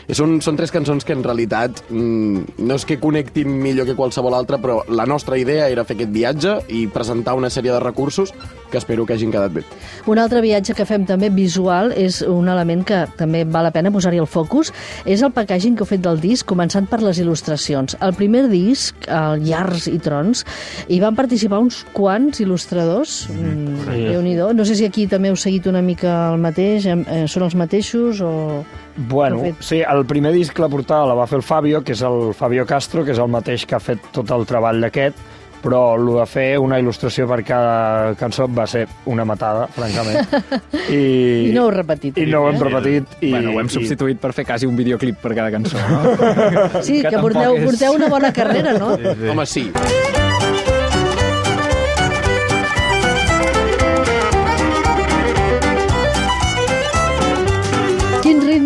i 0.09 0.15
són, 0.17 0.39
són 0.41 0.57
tres 0.57 0.73
cançons 0.73 1.05
que 1.05 1.13
en 1.13 1.21
realitat 1.25 1.83
mm, 1.89 2.57
no 2.65 2.77
és 2.79 2.85
que 2.89 2.97
connectin 3.01 3.51
millor 3.61 3.85
que 3.85 3.97
qualsevol 3.97 4.33
altra, 4.33 4.57
però 4.61 4.79
la 4.89 5.05
nostra 5.05 5.37
idea 5.37 5.67
era 5.69 5.85
fer 5.85 5.99
aquest 5.99 6.13
viatge 6.15 6.55
i 6.73 6.87
presentar 6.89 7.37
una 7.37 7.51
sèrie 7.53 7.75
de 7.75 7.83
recursos 7.83 8.33
que 8.69 8.77
espero 8.77 9.05
que 9.05 9.13
hagin 9.13 9.31
quedat 9.31 9.51
bé. 9.53 9.63
Un 10.07 10.19
altre 10.19 10.41
viatge 10.41 10.73
que 10.77 10.85
fem 10.85 11.05
també 11.05 11.29
visual 11.29 11.91
és 11.97 12.21
un 12.21 12.47
element 12.49 12.83
que 12.85 13.05
també 13.17 13.43
val 13.45 13.63
la 13.67 13.71
pena 13.71 13.91
posar-hi 13.91 14.19
el 14.21 14.27
focus, 14.27 14.71
és 15.05 15.21
el 15.25 15.31
packaging 15.35 15.75
que 15.75 15.83
heu 15.83 15.89
fet 15.89 16.01
del 16.05 16.19
disc, 16.21 16.45
començant 16.49 16.87
per 16.89 17.01
les 17.01 17.19
il·lustracions. 17.21 17.95
El 18.01 18.13
primer 18.13 18.47
disc, 18.49 18.95
el 19.07 19.43
Llars 19.45 19.87
i 19.91 19.97
Trons, 19.99 20.45
hi 20.87 20.99
van 20.99 21.15
participar 21.15 21.59
uns 21.59 21.83
quants 21.93 22.39
il·lustradors, 22.41 23.27
mm, 23.29 23.85
Sí. 23.85 24.03
déu-n'hi-do. 24.13 24.53
No 24.53 24.65
sé 24.65 24.75
si 24.75 24.85
aquí 24.85 25.07
també 25.07 25.29
heu 25.29 25.35
seguit 25.35 25.65
una 25.67 25.81
mica 25.81 26.31
el 26.33 26.39
mateix, 26.39 26.85
eh, 26.85 27.25
són 27.27 27.43
els 27.43 27.55
mateixos 27.55 28.21
o... 28.21 28.63
Bueno, 29.09 29.55
sí, 29.61 29.81
el 29.81 30.05
primer 30.05 30.33
disc, 30.33 30.57
la 30.59 30.67
portada, 30.67 31.05
la 31.07 31.13
va 31.15 31.25
fer 31.27 31.37
el 31.37 31.43
Fabio, 31.43 31.81
que 31.83 31.93
és 31.93 32.01
el 32.01 32.33
Fabio 32.33 32.65
Castro, 32.65 33.05
que 33.05 33.11
és 33.11 33.19
el 33.19 33.29
mateix 33.31 33.65
que 33.65 33.75
ha 33.75 33.79
fet 33.79 33.99
tot 34.11 34.29
el 34.31 34.45
treball 34.45 34.81
d'aquest, 34.81 35.15
però 35.63 35.95
el 35.97 36.05
de 36.15 36.25
fer 36.29 36.45
una 36.61 36.77
il·lustració 36.79 37.27
per 37.29 37.41
cada 37.47 38.13
cançó 38.19 38.47
va 38.47 38.65
ser 38.67 38.85
una 39.11 39.25
matada, 39.27 39.67
francament. 39.75 40.27
I, 40.89 41.49
I 41.49 41.51
no 41.55 41.65
ho 41.65 41.69
heu 41.69 41.75
repetit. 41.75 42.17
I 42.17 42.25
no 42.31 42.43
ho 42.45 42.49
hem 42.51 42.59
repetit. 42.63 43.17
I, 43.21 43.31
bueno, 43.35 43.53
ho 43.55 43.59
hem 43.63 43.67
i- 43.71 43.75
substituït 43.77 44.19
per 44.23 44.31
fer 44.37 44.45
quasi 44.47 44.65
un 44.69 44.75
videoclip 44.79 45.19
per 45.21 45.35
cada 45.35 45.51
cançó, 45.51 45.77
no? 45.77 46.81
Sí, 46.83 47.01
que, 47.01 47.09
tampoc 47.11 47.33
porteu, 47.33 47.57
és- 47.57 47.65
porteu 47.69 47.99
una 47.99 48.09
bona 48.09 48.33
carrera, 48.33 48.73
no? 48.79 48.95
Home, 49.31 49.45
sí. 49.45 49.69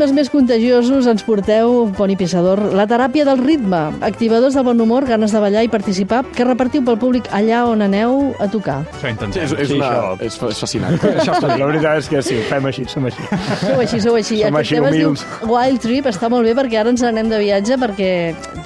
Ritmes 0.04 0.18
més 0.18 0.30
contagiosos 0.34 1.06
ens 1.08 1.22
porteu, 1.24 1.86
Poni 1.96 2.18
Pissador? 2.20 2.60
La 2.76 2.84
teràpia 2.92 3.24
del 3.24 3.38
ritme, 3.40 3.80
activadors 4.04 4.58
del 4.58 4.66
bon 4.68 4.82
humor, 4.84 5.06
ganes 5.08 5.32
de 5.32 5.40
ballar 5.40 5.62
i 5.64 5.70
participar, 5.72 6.26
que 6.36 6.44
repartiu 6.44 6.84
pel 6.84 6.98
públic 7.00 7.30
allà 7.32 7.62
on 7.72 7.82
aneu 7.86 8.34
a 8.44 8.50
tocar. 8.52 8.82
Això 8.98 9.08
intentem. 9.14 9.46
És, 9.46 9.54
és, 9.56 9.70
Sí, 9.72 9.78
una, 9.80 9.92
això. 9.94 10.18
és, 10.28 10.36
és 10.52 10.60
fascinant. 10.60 11.00
Això 11.24 11.38
la 11.40 11.70
veritat 11.70 12.02
és 12.04 12.10
que 12.12 12.22
sí, 12.22 12.36
fem 12.50 12.68
així, 12.68 12.84
som 12.92 13.08
així. 13.08 13.24
Sou 13.64 13.80
així, 13.80 14.02
sou 14.04 14.20
així. 14.20 14.42
Som 14.44 14.58
Aquest 14.58 14.60
així 14.66 14.76
tema 14.82 14.92
es 14.92 14.98
diu 14.98 15.14
humils. 15.14 15.26
Wild 15.48 15.82
Trip, 15.88 16.10
està 16.12 16.30
molt 16.34 16.50
bé 16.52 16.58
perquè 16.60 16.82
ara 16.84 16.92
ens 16.92 17.06
n'anem 17.06 17.32
de 17.32 17.40
viatge 17.40 17.80
perquè 17.80 18.12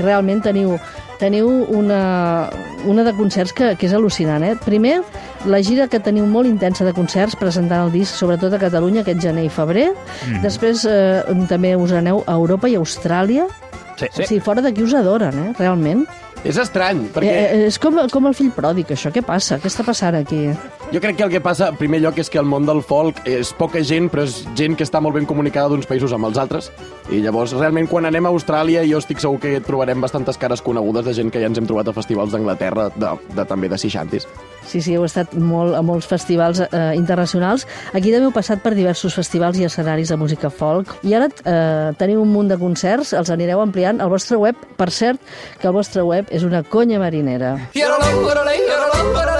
realment 0.02 0.42
teniu 0.42 0.80
teniu 1.18 1.48
una, 1.74 2.48
una 2.86 3.02
de 3.06 3.14
concerts 3.18 3.54
que, 3.54 3.72
que 3.78 3.88
és 3.88 3.94
al·lucinant. 3.98 4.44
Eh? 4.46 4.56
Primer, 4.66 5.00
la 5.46 5.62
gira 5.64 5.88
que 5.92 6.00
teniu 6.04 6.26
molt 6.26 6.50
intensa 6.50 6.86
de 6.88 6.94
concerts 6.98 7.38
presentant 7.40 7.86
el 7.86 7.94
disc, 7.94 8.16
sobretot 8.18 8.54
a 8.54 8.62
Catalunya, 8.62 9.04
aquest 9.04 9.22
gener 9.22 9.46
i 9.48 9.52
febrer. 9.54 9.90
Mm. 10.26 10.42
Després 10.46 10.86
eh, 10.90 11.22
també 11.50 11.76
us 11.78 11.94
aneu 11.96 12.24
a 12.26 12.38
Europa 12.40 12.70
i 12.72 12.78
a 12.78 12.82
Austràlia. 12.82 13.48
Sí. 13.98 14.10
O 14.10 14.24
sigui, 14.24 14.42
fora 14.46 14.62
d'aquí 14.62 14.84
us 14.86 14.96
adoren, 14.98 15.38
eh? 15.42 15.52
realment. 15.58 16.06
és 16.46 16.58
estrany, 16.62 17.08
perquè... 17.14 17.28
Eh, 17.28 17.46
eh, 17.46 17.68
és 17.68 17.80
com, 17.82 17.98
com 18.14 18.28
el 18.30 18.36
fill 18.38 18.52
pròdig, 18.56 18.94
això. 18.94 19.10
Què 19.12 19.24
passa? 19.26 19.58
Què 19.60 19.68
està 19.72 19.84
passant 19.84 20.16
aquí? 20.16 20.46
Jo 20.88 21.02
crec 21.02 21.18
que 21.18 21.24
el 21.24 21.30
que 21.30 21.42
passa, 21.44 21.68
en 21.68 21.76
primer 21.76 22.00
lloc, 22.00 22.16
és 22.22 22.30
que 22.32 22.40
el 22.40 22.46
món 22.48 22.64
del 22.64 22.80
folk 22.80 23.18
és 23.28 23.50
poca 23.60 23.82
gent, 23.84 24.06
però 24.08 24.24
és 24.24 24.38
gent 24.56 24.78
que 24.80 24.86
està 24.88 25.02
molt 25.04 25.18
ben 25.18 25.26
comunicada 25.28 25.68
d'uns 25.74 25.88
països 25.90 26.14
amb 26.16 26.30
els 26.30 26.38
altres. 26.40 26.70
I 27.12 27.20
llavors, 27.26 27.52
realment, 27.60 27.90
quan 27.92 28.08
anem 28.08 28.24
a 28.24 28.32
Austràlia, 28.32 28.86
jo 28.88 29.02
estic 29.04 29.20
segur 29.20 29.42
que 29.44 29.60
trobarem 29.64 30.00
bastantes 30.00 30.40
cares 30.40 30.64
conegudes 30.64 31.04
de 31.10 31.16
gent 31.18 31.32
que 31.34 31.42
ja 31.44 31.50
ens 31.52 31.60
hem 31.60 31.68
trobat 31.68 31.92
a 31.92 31.96
festivals 31.96 32.32
d'Anglaterra, 32.32 32.88
de, 32.96 33.12
de, 33.36 33.46
també 33.50 33.68
de 33.68 33.80
60 33.80 34.24
Sí, 34.68 34.80
sí, 34.84 34.96
heu 34.96 35.04
estat 35.08 35.34
molt, 35.36 35.76
a 35.76 35.82
molts 35.84 36.08
festivals 36.08 36.62
eh, 36.64 36.80
internacionals. 36.96 37.68
Aquí 37.92 38.12
també 38.12 38.28
heu 38.30 38.36
passat 38.36 38.64
per 38.64 38.74
diversos 38.76 39.16
festivals 39.16 39.60
i 39.60 39.68
escenaris 39.68 40.12
de 40.12 40.20
música 40.20 40.52
folk. 40.52 40.92
I 41.08 41.16
ara 41.20 41.28
eh, 41.28 41.92
teniu 42.00 42.24
un 42.24 42.32
munt 42.32 42.52
de 42.52 42.60
concerts, 42.60 43.12
els 43.16 43.32
anireu 43.32 43.64
ampliant 43.64 44.00
al 44.00 44.12
vostre 44.12 44.40
web. 44.40 44.56
Per 44.80 44.88
cert, 44.92 45.20
que 45.60 45.68
el 45.68 45.76
vostre 45.76 46.04
web 46.08 46.32
és 46.32 46.48
una 46.48 46.64
conya 46.64 47.00
marinera. 47.04 47.56
Una 47.76 49.37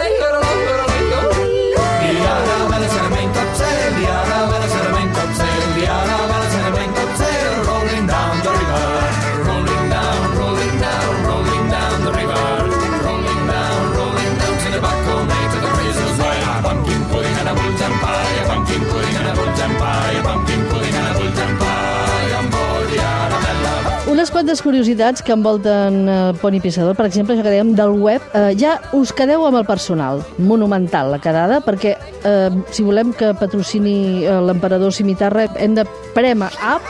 unes 24.28 24.36
quantes 24.44 24.62
curiositats 24.62 25.22
que 25.24 25.32
envolten 25.32 26.10
el 26.10 26.36
Pony 26.42 26.60
Pissador, 26.60 26.98
per 26.98 27.06
exemple, 27.08 27.32
això 27.36 27.46
que 27.46 27.52
dèiem 27.54 27.70
del 27.78 27.94
web, 27.96 28.24
eh, 28.36 28.50
ja 28.60 28.74
us 28.92 29.14
quedeu 29.16 29.46
amb 29.48 29.56
el 29.62 29.64
personal, 29.64 30.20
monumental 30.38 31.14
la 31.14 31.20
quedada, 31.24 31.62
perquè 31.64 31.94
eh, 32.28 32.50
si 32.76 32.84
volem 32.84 33.14
que 33.16 33.30
patrocini 33.40 34.26
eh, 34.26 34.34
l'emperador 34.44 34.92
Cimitarra 34.92 35.46
hem 35.56 35.78
de 35.78 35.86
prema 36.14 36.50
up. 36.60 36.84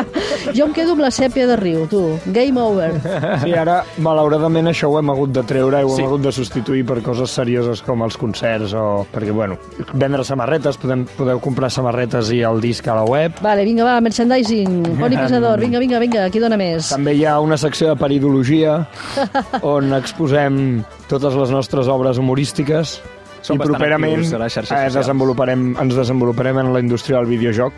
jo 0.56 0.66
em 0.66 0.72
quedo 0.74 0.96
amb 0.96 1.04
la 1.04 1.12
sèpia 1.14 1.46
de 1.46 1.58
riu, 1.60 1.84
tu. 1.86 2.00
Game 2.34 2.58
over. 2.58 2.96
Sí, 3.44 3.52
ara, 3.54 3.82
malauradament, 4.02 4.72
això 4.72 4.90
ho 4.90 4.98
hem 4.98 5.14
hagut 5.14 5.36
de 5.38 5.46
treure 5.46 5.84
i 5.84 5.86
ho 5.86 5.92
Sí. 5.94 6.02
hem 6.02 6.08
hagut 6.10 6.26
de 6.26 6.32
substituir 6.34 6.82
per 6.88 6.98
coses 7.04 7.30
serioses 7.30 7.84
com 7.86 8.02
els 8.02 8.18
concerts 8.18 8.74
o... 8.74 9.06
Perquè, 9.12 9.30
bueno, 9.30 9.58
vendre 9.92 10.24
samarretes, 10.26 10.80
podem, 10.82 11.06
podeu 11.14 11.38
comprar 11.44 11.70
samarretes 11.70 12.32
i 12.34 12.42
el 12.48 12.58
disc 12.64 12.88
a 12.88 12.98
la 12.98 13.06
web. 13.06 13.38
Vale, 13.44 13.62
vinga, 13.68 13.84
va, 13.86 14.00
merchandising, 14.02 14.96
Pony 14.98 15.14
Pissador, 15.20 15.60
vinga, 15.62 15.78
vinga, 15.78 16.02
vinga, 16.02 16.26
qui 16.32 16.42
dona 16.42 16.56
més? 16.58 16.71
També 16.92 17.14
hi 17.18 17.24
ha 17.28 17.38
una 17.40 17.58
secció 17.60 17.88
de 17.92 17.96
peridologia 18.00 18.86
on 19.74 19.92
exposem 19.98 20.82
totes 21.08 21.34
les 21.38 21.50
nostres 21.54 21.88
obres 21.92 22.18
humorístiques 22.18 23.00
Som 23.42 23.58
i 23.58 23.64
properament 23.64 24.20
actius 24.20 24.32
a 24.36 24.38
les 24.44 24.54
xarxes 24.54 24.78
eh, 24.78 24.90
desenvoluparem, 24.94 25.72
ens 25.82 25.96
desenvoluparem 25.98 26.58
en 26.62 26.72
la 26.72 26.80
indústria 26.80 27.18
del 27.18 27.26
videojoc. 27.26 27.72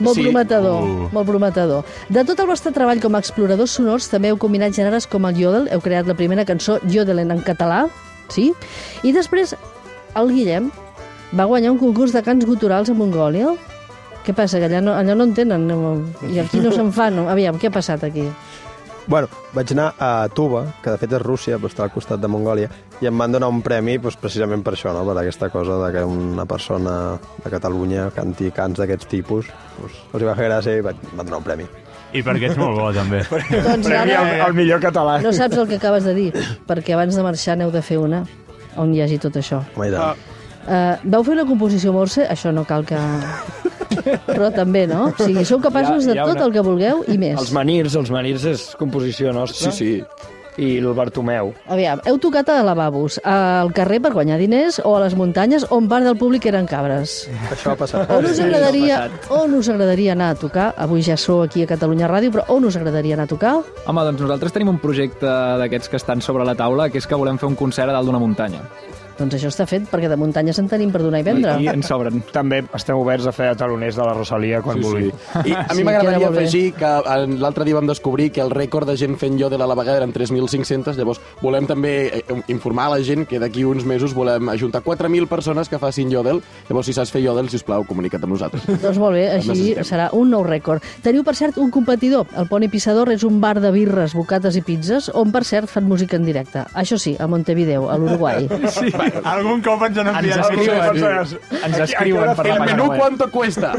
Molt 0.00 0.16
Sí. 0.16 0.22
prometedor, 0.24 0.82
Uh. 0.82 1.08
molt 1.12 1.26
prometedor. 1.28 1.84
De 2.08 2.24
tot 2.24 2.40
el 2.40 2.46
vostre 2.48 2.72
treball 2.72 3.00
com 3.00 3.14
a 3.14 3.18
exploradors 3.20 3.70
sonors, 3.76 4.08
també 4.08 4.30
heu 4.32 4.38
combinat 4.38 4.72
gèneres 4.72 5.06
com 5.06 5.26
el 5.28 5.36
yodel, 5.36 5.68
heu 5.70 5.80
creat 5.80 6.06
la 6.08 6.14
primera 6.14 6.46
cançó 6.48 6.78
Yodelen 6.88 7.30
en 7.30 7.42
català, 7.44 7.88
sí? 8.28 8.52
I 9.04 9.12
després 9.12 9.54
el 10.16 10.28
Guillem 10.32 10.70
va 11.38 11.44
guanyar 11.44 11.72
un 11.72 11.78
concurs 11.78 12.12
de 12.12 12.22
cants 12.22 12.44
guturals 12.44 12.90
a 12.90 12.94
Mongòlia. 12.94 13.54
Què 14.22 14.34
passa, 14.36 14.60
que 14.62 14.68
allà 14.70 14.80
no, 14.84 14.94
allà 14.94 15.16
no 15.18 15.26
en 15.26 15.34
tenen? 15.34 15.66
no? 15.66 15.94
I 16.28 16.38
aquí 16.44 16.60
no 16.62 16.70
se'n 16.74 16.92
fan. 16.94 17.16
No? 17.18 17.28
Aviam, 17.32 17.58
què 17.58 17.70
ha 17.70 17.74
passat 17.74 18.04
aquí? 18.06 18.28
Bueno, 19.06 19.26
vaig 19.52 19.72
anar 19.74 19.88
a 19.98 20.28
Tuba, 20.30 20.62
que 20.82 20.92
de 20.94 20.98
fet 21.00 21.14
és 21.16 21.22
Rússia, 21.22 21.56
però 21.58 21.70
està 21.72 21.82
al 21.82 21.90
costat 21.90 22.20
de 22.22 22.28
Mongòlia, 22.30 22.68
i 23.02 23.08
em 23.10 23.18
van 23.18 23.32
donar 23.34 23.48
un 23.50 23.58
premi 23.62 23.96
doncs, 23.98 24.14
precisament 24.20 24.62
per 24.62 24.76
això, 24.76 24.92
no? 24.94 25.02
per 25.08 25.16
aquesta 25.18 25.48
cosa 25.50 25.78
de 25.80 25.88
que 25.96 26.04
una 26.06 26.46
persona 26.46 27.16
de 27.42 27.50
Catalunya 27.50 28.12
canti 28.14 28.52
cants 28.54 28.78
d'aquests 28.78 29.10
tipus. 29.10 29.50
Doncs, 29.80 29.96
els 30.12 30.22
hi 30.22 30.28
va 30.28 30.36
fer 30.38 30.46
gràcia 30.46 30.76
i 30.78 30.84
vaig, 30.86 31.02
em 31.10 31.16
van 31.18 31.26
donar 31.26 31.40
un 31.42 31.48
premi. 31.48 31.66
I 32.12 32.22
perquè 32.22 32.52
ets 32.52 32.60
molt 32.60 32.78
bo, 32.78 32.92
també. 32.94 33.24
Doncs 33.66 33.88
Premi 33.88 34.14
al, 34.14 34.30
ara 34.36 34.46
al 34.46 34.54
millor 34.54 34.82
català. 34.84 35.18
no 35.24 35.32
saps 35.34 35.58
el 35.58 35.66
que 35.66 35.80
acabes 35.80 36.06
de 36.06 36.14
dir, 36.14 36.30
perquè 36.68 36.94
abans 36.94 37.18
de 37.18 37.26
marxar 37.26 37.58
n'heu 37.58 37.74
de 37.74 37.82
fer 37.82 37.98
una 37.98 38.22
on 38.78 38.94
hi 38.94 39.02
hagi 39.02 39.18
tot 39.20 39.36
això. 39.40 39.64
Home, 39.74 39.90
i 39.90 39.92
tant. 39.96 40.22
Uh, 40.62 40.94
vau 41.10 41.24
fer 41.26 41.34
una 41.34 41.44
composició 41.48 41.90
morse? 41.92 42.22
Això 42.30 42.52
no 42.54 42.62
cal 42.68 42.86
que... 42.86 43.00
Però 44.26 44.52
també, 44.54 44.86
no? 44.86 45.06
O 45.12 45.14
sigui, 45.24 45.44
sou 45.44 45.60
capaços 45.60 46.04
ha- 46.06 46.12
de 46.12 46.20
tot 46.20 46.36
una- 46.36 46.44
el 46.46 46.52
que 46.52 46.60
vulgueu 46.60 47.04
i 47.08 47.18
més. 47.18 47.38
Els 47.38 47.52
Manirs, 47.52 47.94
els 47.96 48.10
Manirs 48.10 48.44
és 48.44 48.68
composició 48.78 49.32
nostra. 49.32 49.70
Sí, 49.72 49.78
sí. 49.96 50.04
I 50.60 50.74
el 50.82 50.90
Bartomeu. 50.92 51.54
Aviam, 51.72 52.02
heu 52.04 52.18
tocat 52.20 52.50
a 52.52 52.58
lavabos, 52.62 53.14
al 53.24 53.70
carrer 53.72 54.02
per 54.04 54.10
guanyar 54.12 54.36
diners 54.36 54.82
o 54.84 54.90
a 54.98 55.00
les 55.00 55.14
muntanyes 55.16 55.64
on 55.72 55.86
part 55.88 56.04
del 56.04 56.18
públic 56.20 56.44
eren 56.44 56.66
cabres? 56.68 57.22
Això 57.50 57.72
ha 57.72 57.76
passat. 57.80 58.10
On 58.12 58.26
us 58.28 58.38
agradaria, 58.38 58.98
on 59.32 59.54
us 59.56 59.70
agradaria 59.72 60.12
anar 60.12 60.28
a 60.34 60.34
tocar? 60.34 60.74
Avui 60.76 61.00
ja 61.00 61.16
sou 61.16 61.40
aquí 61.40 61.62
a 61.64 61.66
Catalunya 61.66 62.04
Ràdio, 62.06 62.30
però 62.36 62.44
on 62.52 62.66
us 62.68 62.76
agradaria 62.76 63.14
anar 63.16 63.24
a 63.24 63.32
tocar? 63.32 63.54
Home, 63.86 64.04
doncs 64.10 64.20
nosaltres 64.20 64.52
tenim 64.52 64.68
un 64.68 64.78
projecte 64.78 65.24
d'aquests 65.24 65.88
que 65.88 65.96
estan 65.96 66.20
sobre 66.20 66.44
la 66.44 66.54
taula, 66.54 66.90
que 66.90 66.98
és 67.00 67.06
que 67.08 67.14
volem 67.16 67.38
fer 67.40 67.48
un 67.48 67.56
concert 67.56 67.88
a 67.88 67.94
dalt 67.96 68.04
d'una 68.12 68.20
muntanya. 68.20 68.60
Doncs 69.22 69.36
això 69.38 69.50
està 69.52 69.66
fet, 69.70 69.84
perquè 69.86 70.08
de 70.10 70.16
muntanyes 70.18 70.58
en 70.58 70.66
tenim 70.70 70.90
per 70.90 70.98
donar 71.04 71.20
i 71.22 71.26
vendre. 71.26 71.54
I 71.62 71.68
ens 71.70 71.86
sobren. 71.86 72.22
També 72.34 72.62
estem 72.74 72.98
oberts 72.98 73.28
a 73.30 73.32
fer 73.32 73.52
a 73.52 73.56
taloners 73.58 73.94
de 73.96 74.02
la 74.02 74.14
Rosalia 74.16 74.58
quan 74.64 74.80
Sí, 74.80 74.82
vulguin. 74.82 75.12
sí. 75.12 75.50
I 75.52 75.54
a 75.54 75.66
mi 75.70 75.76
Sí, 75.82 75.84
m'agradaria 75.86 76.28
afegir 76.28 76.64
que 76.74 76.90
l'altre 77.38 77.64
dia 77.64 77.76
vam 77.78 77.86
descobrir 77.86 78.30
que 78.32 78.40
el 78.42 78.50
rècord 78.50 78.88
de 78.90 78.96
gent 78.96 79.14
fent 79.20 79.38
yodel 79.38 79.62
a 79.62 79.66
la 79.70 79.76
vegada 79.78 79.98
eren 80.02 80.12
3.500, 80.12 80.96
llavors 80.98 81.20
volem 81.40 81.66
també 81.70 81.92
eh, 82.18 82.24
informar 82.48 82.86
a 82.90 82.96
la 82.96 83.02
gent 83.06 83.26
que 83.30 83.38
d'aquí 83.38 83.64
uns 83.64 83.84
mesos 83.86 84.14
volem 84.14 84.48
ajuntar 84.50 84.82
4.000 84.82 85.28
persones 85.30 85.68
que 85.70 85.78
facin 85.78 86.10
yodel, 86.10 86.42
llavors 86.68 86.86
si 86.90 86.92
saps 86.96 87.12
fer 87.14 87.22
yodel, 87.22 87.48
si 87.48 87.56
us 87.60 87.62
plau, 87.66 87.84
comunica't 87.86 88.22
amb 88.24 88.34
nosaltres. 88.34 88.66
Doncs 88.82 88.98
molt 88.98 89.14
bé, 89.14 89.28
així 89.38 89.76
serà 89.86 90.08
un 90.12 90.30
nou 90.34 90.42
rècord. 90.46 90.82
Teniu, 91.04 91.22
per 91.22 91.36
cert, 91.38 91.58
un 91.62 91.70
competidor. 91.70 92.26
El 92.36 92.48
Pony 92.50 92.66
Pissador 92.72 93.12
és 93.14 93.22
un 93.28 93.38
bar 93.40 93.60
de 93.60 93.70
birres, 93.70 94.14
bocates 94.18 94.56
i 94.58 94.62
pizzas, 94.66 95.10
on, 95.14 95.30
per 95.32 95.44
cert, 95.44 95.68
fan 95.70 95.86
música 95.88 96.16
en 96.16 96.24
directe. 96.26 96.64
Això 96.74 96.98
sí, 96.98 97.14
a 97.20 97.26
Montevideo, 97.30 97.88
a 97.90 97.96
l'Uruguai. 97.98 98.48
Sí, 98.72 98.90
algun 99.24 99.60
cop 99.64 99.82
ens 99.86 99.98
han 100.00 100.08
Ens 100.10 100.18
enviat 100.18 100.42
escriuen, 100.46 101.36
ens 101.66 101.78
escriuen 101.86 102.32
per 102.38 102.46
la 102.46 102.54
El 102.56 102.64
menú 102.70 102.86
quanto 102.96 103.28
cuesta? 103.30 103.72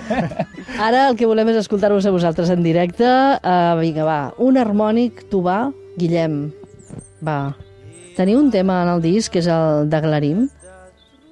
Ara 0.86 1.08
el 1.08 1.16
que 1.18 1.28
volem 1.28 1.50
és 1.52 1.58
escoltar-vos 1.62 2.06
a 2.06 2.12
vosaltres 2.14 2.50
en 2.52 2.62
directe. 2.64 3.04
Uh, 3.04 3.74
vinga, 3.80 4.04
va, 4.06 4.20
un 4.38 4.56
harmònic, 4.60 5.26
tu 5.32 5.42
va, 5.44 5.70
Guillem. 5.98 6.50
Va. 7.26 7.40
Teniu 8.16 8.40
un 8.40 8.50
tema 8.52 8.82
en 8.84 8.94
el 8.94 9.04
disc, 9.04 9.32
que 9.32 9.40
és 9.42 9.48
el 9.50 9.88
d'Aglarim? 9.92 10.48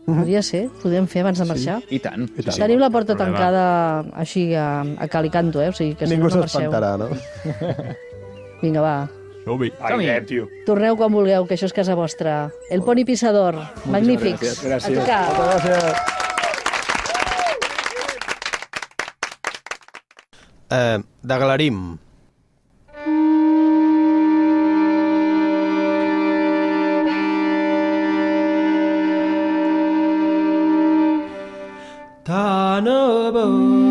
Podria 0.09 0.41
ser? 0.41 0.63
Podem 0.81 1.05
fer 1.05 1.21
abans 1.21 1.41
de 1.41 1.45
marxar? 1.45 1.79
I 1.93 1.99
tant. 2.01 2.25
I 2.33 2.45
tant. 2.47 2.57
Tenim 2.57 2.81
la 2.81 2.89
porta 2.89 3.13
tancada 3.19 3.65
així 4.17 4.47
a, 4.57 4.81
a 4.97 5.09
cal 5.13 5.29
i 5.29 5.33
canto, 5.33 5.61
eh? 5.61 5.69
O 5.69 5.77
sigui 5.77 5.99
que 6.01 6.09
si 6.09 6.15
Ningú 6.17 6.31
no, 6.31 6.39
no 6.39 6.47
marxeu. 6.47 6.71
s'espantarà, 6.73 6.97
no? 6.97 7.13
Vinga, 8.63 8.81
va. 8.81 8.97
Som-hi. 9.49 10.07
Net, 10.07 10.27
tio. 10.29 10.49
Torneu 10.67 10.97
quan 10.99 11.13
vulgueu, 11.13 11.47
que 11.49 11.57
això 11.57 11.69
és 11.71 11.75
casa 11.77 11.97
vostra. 11.99 12.51
El 12.71 12.83
Pony 12.85 13.05
Pissador. 13.09 13.57
Magnífics. 13.89 14.61
gràcies. 14.65 14.99
A 14.99 15.01
tocar. 15.01 16.19
Eh, 20.71 20.99
D'Aglarim. 21.23 21.99
Tan 32.29 32.85
lloras 32.85 33.88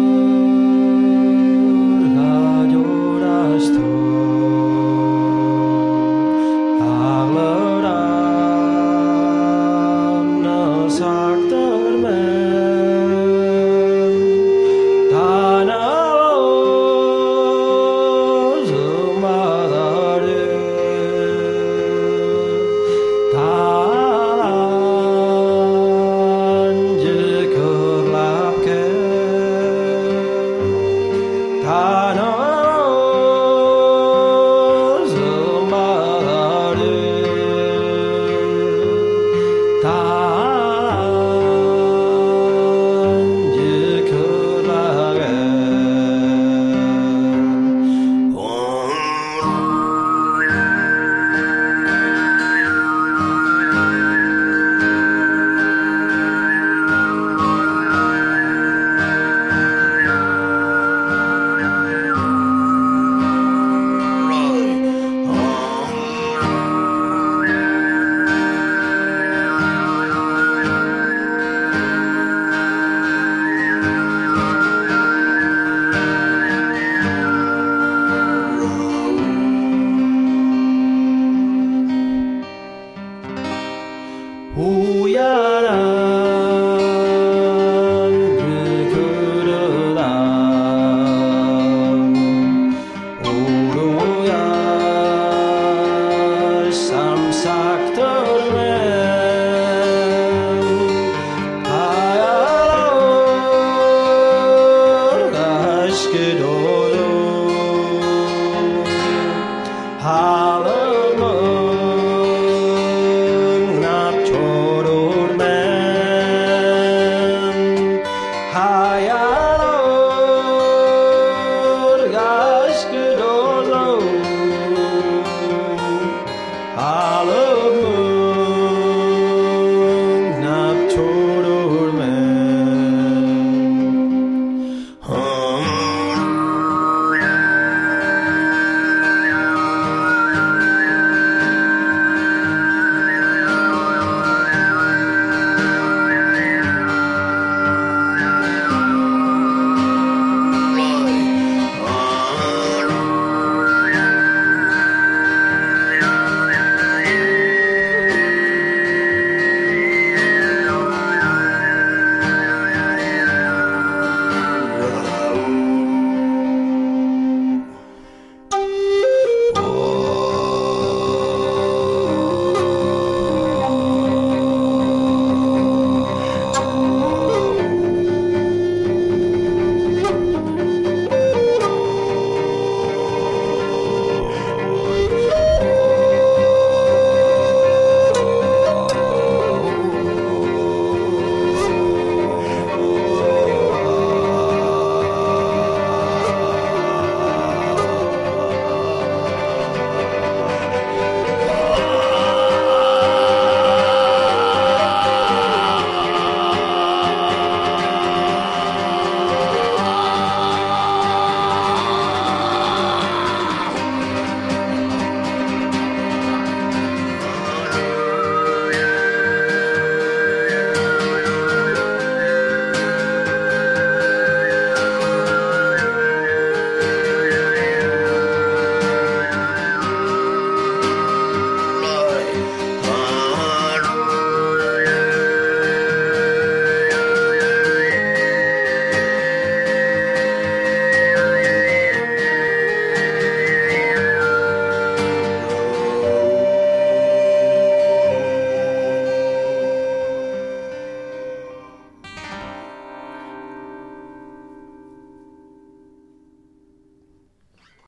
world 98.08 98.87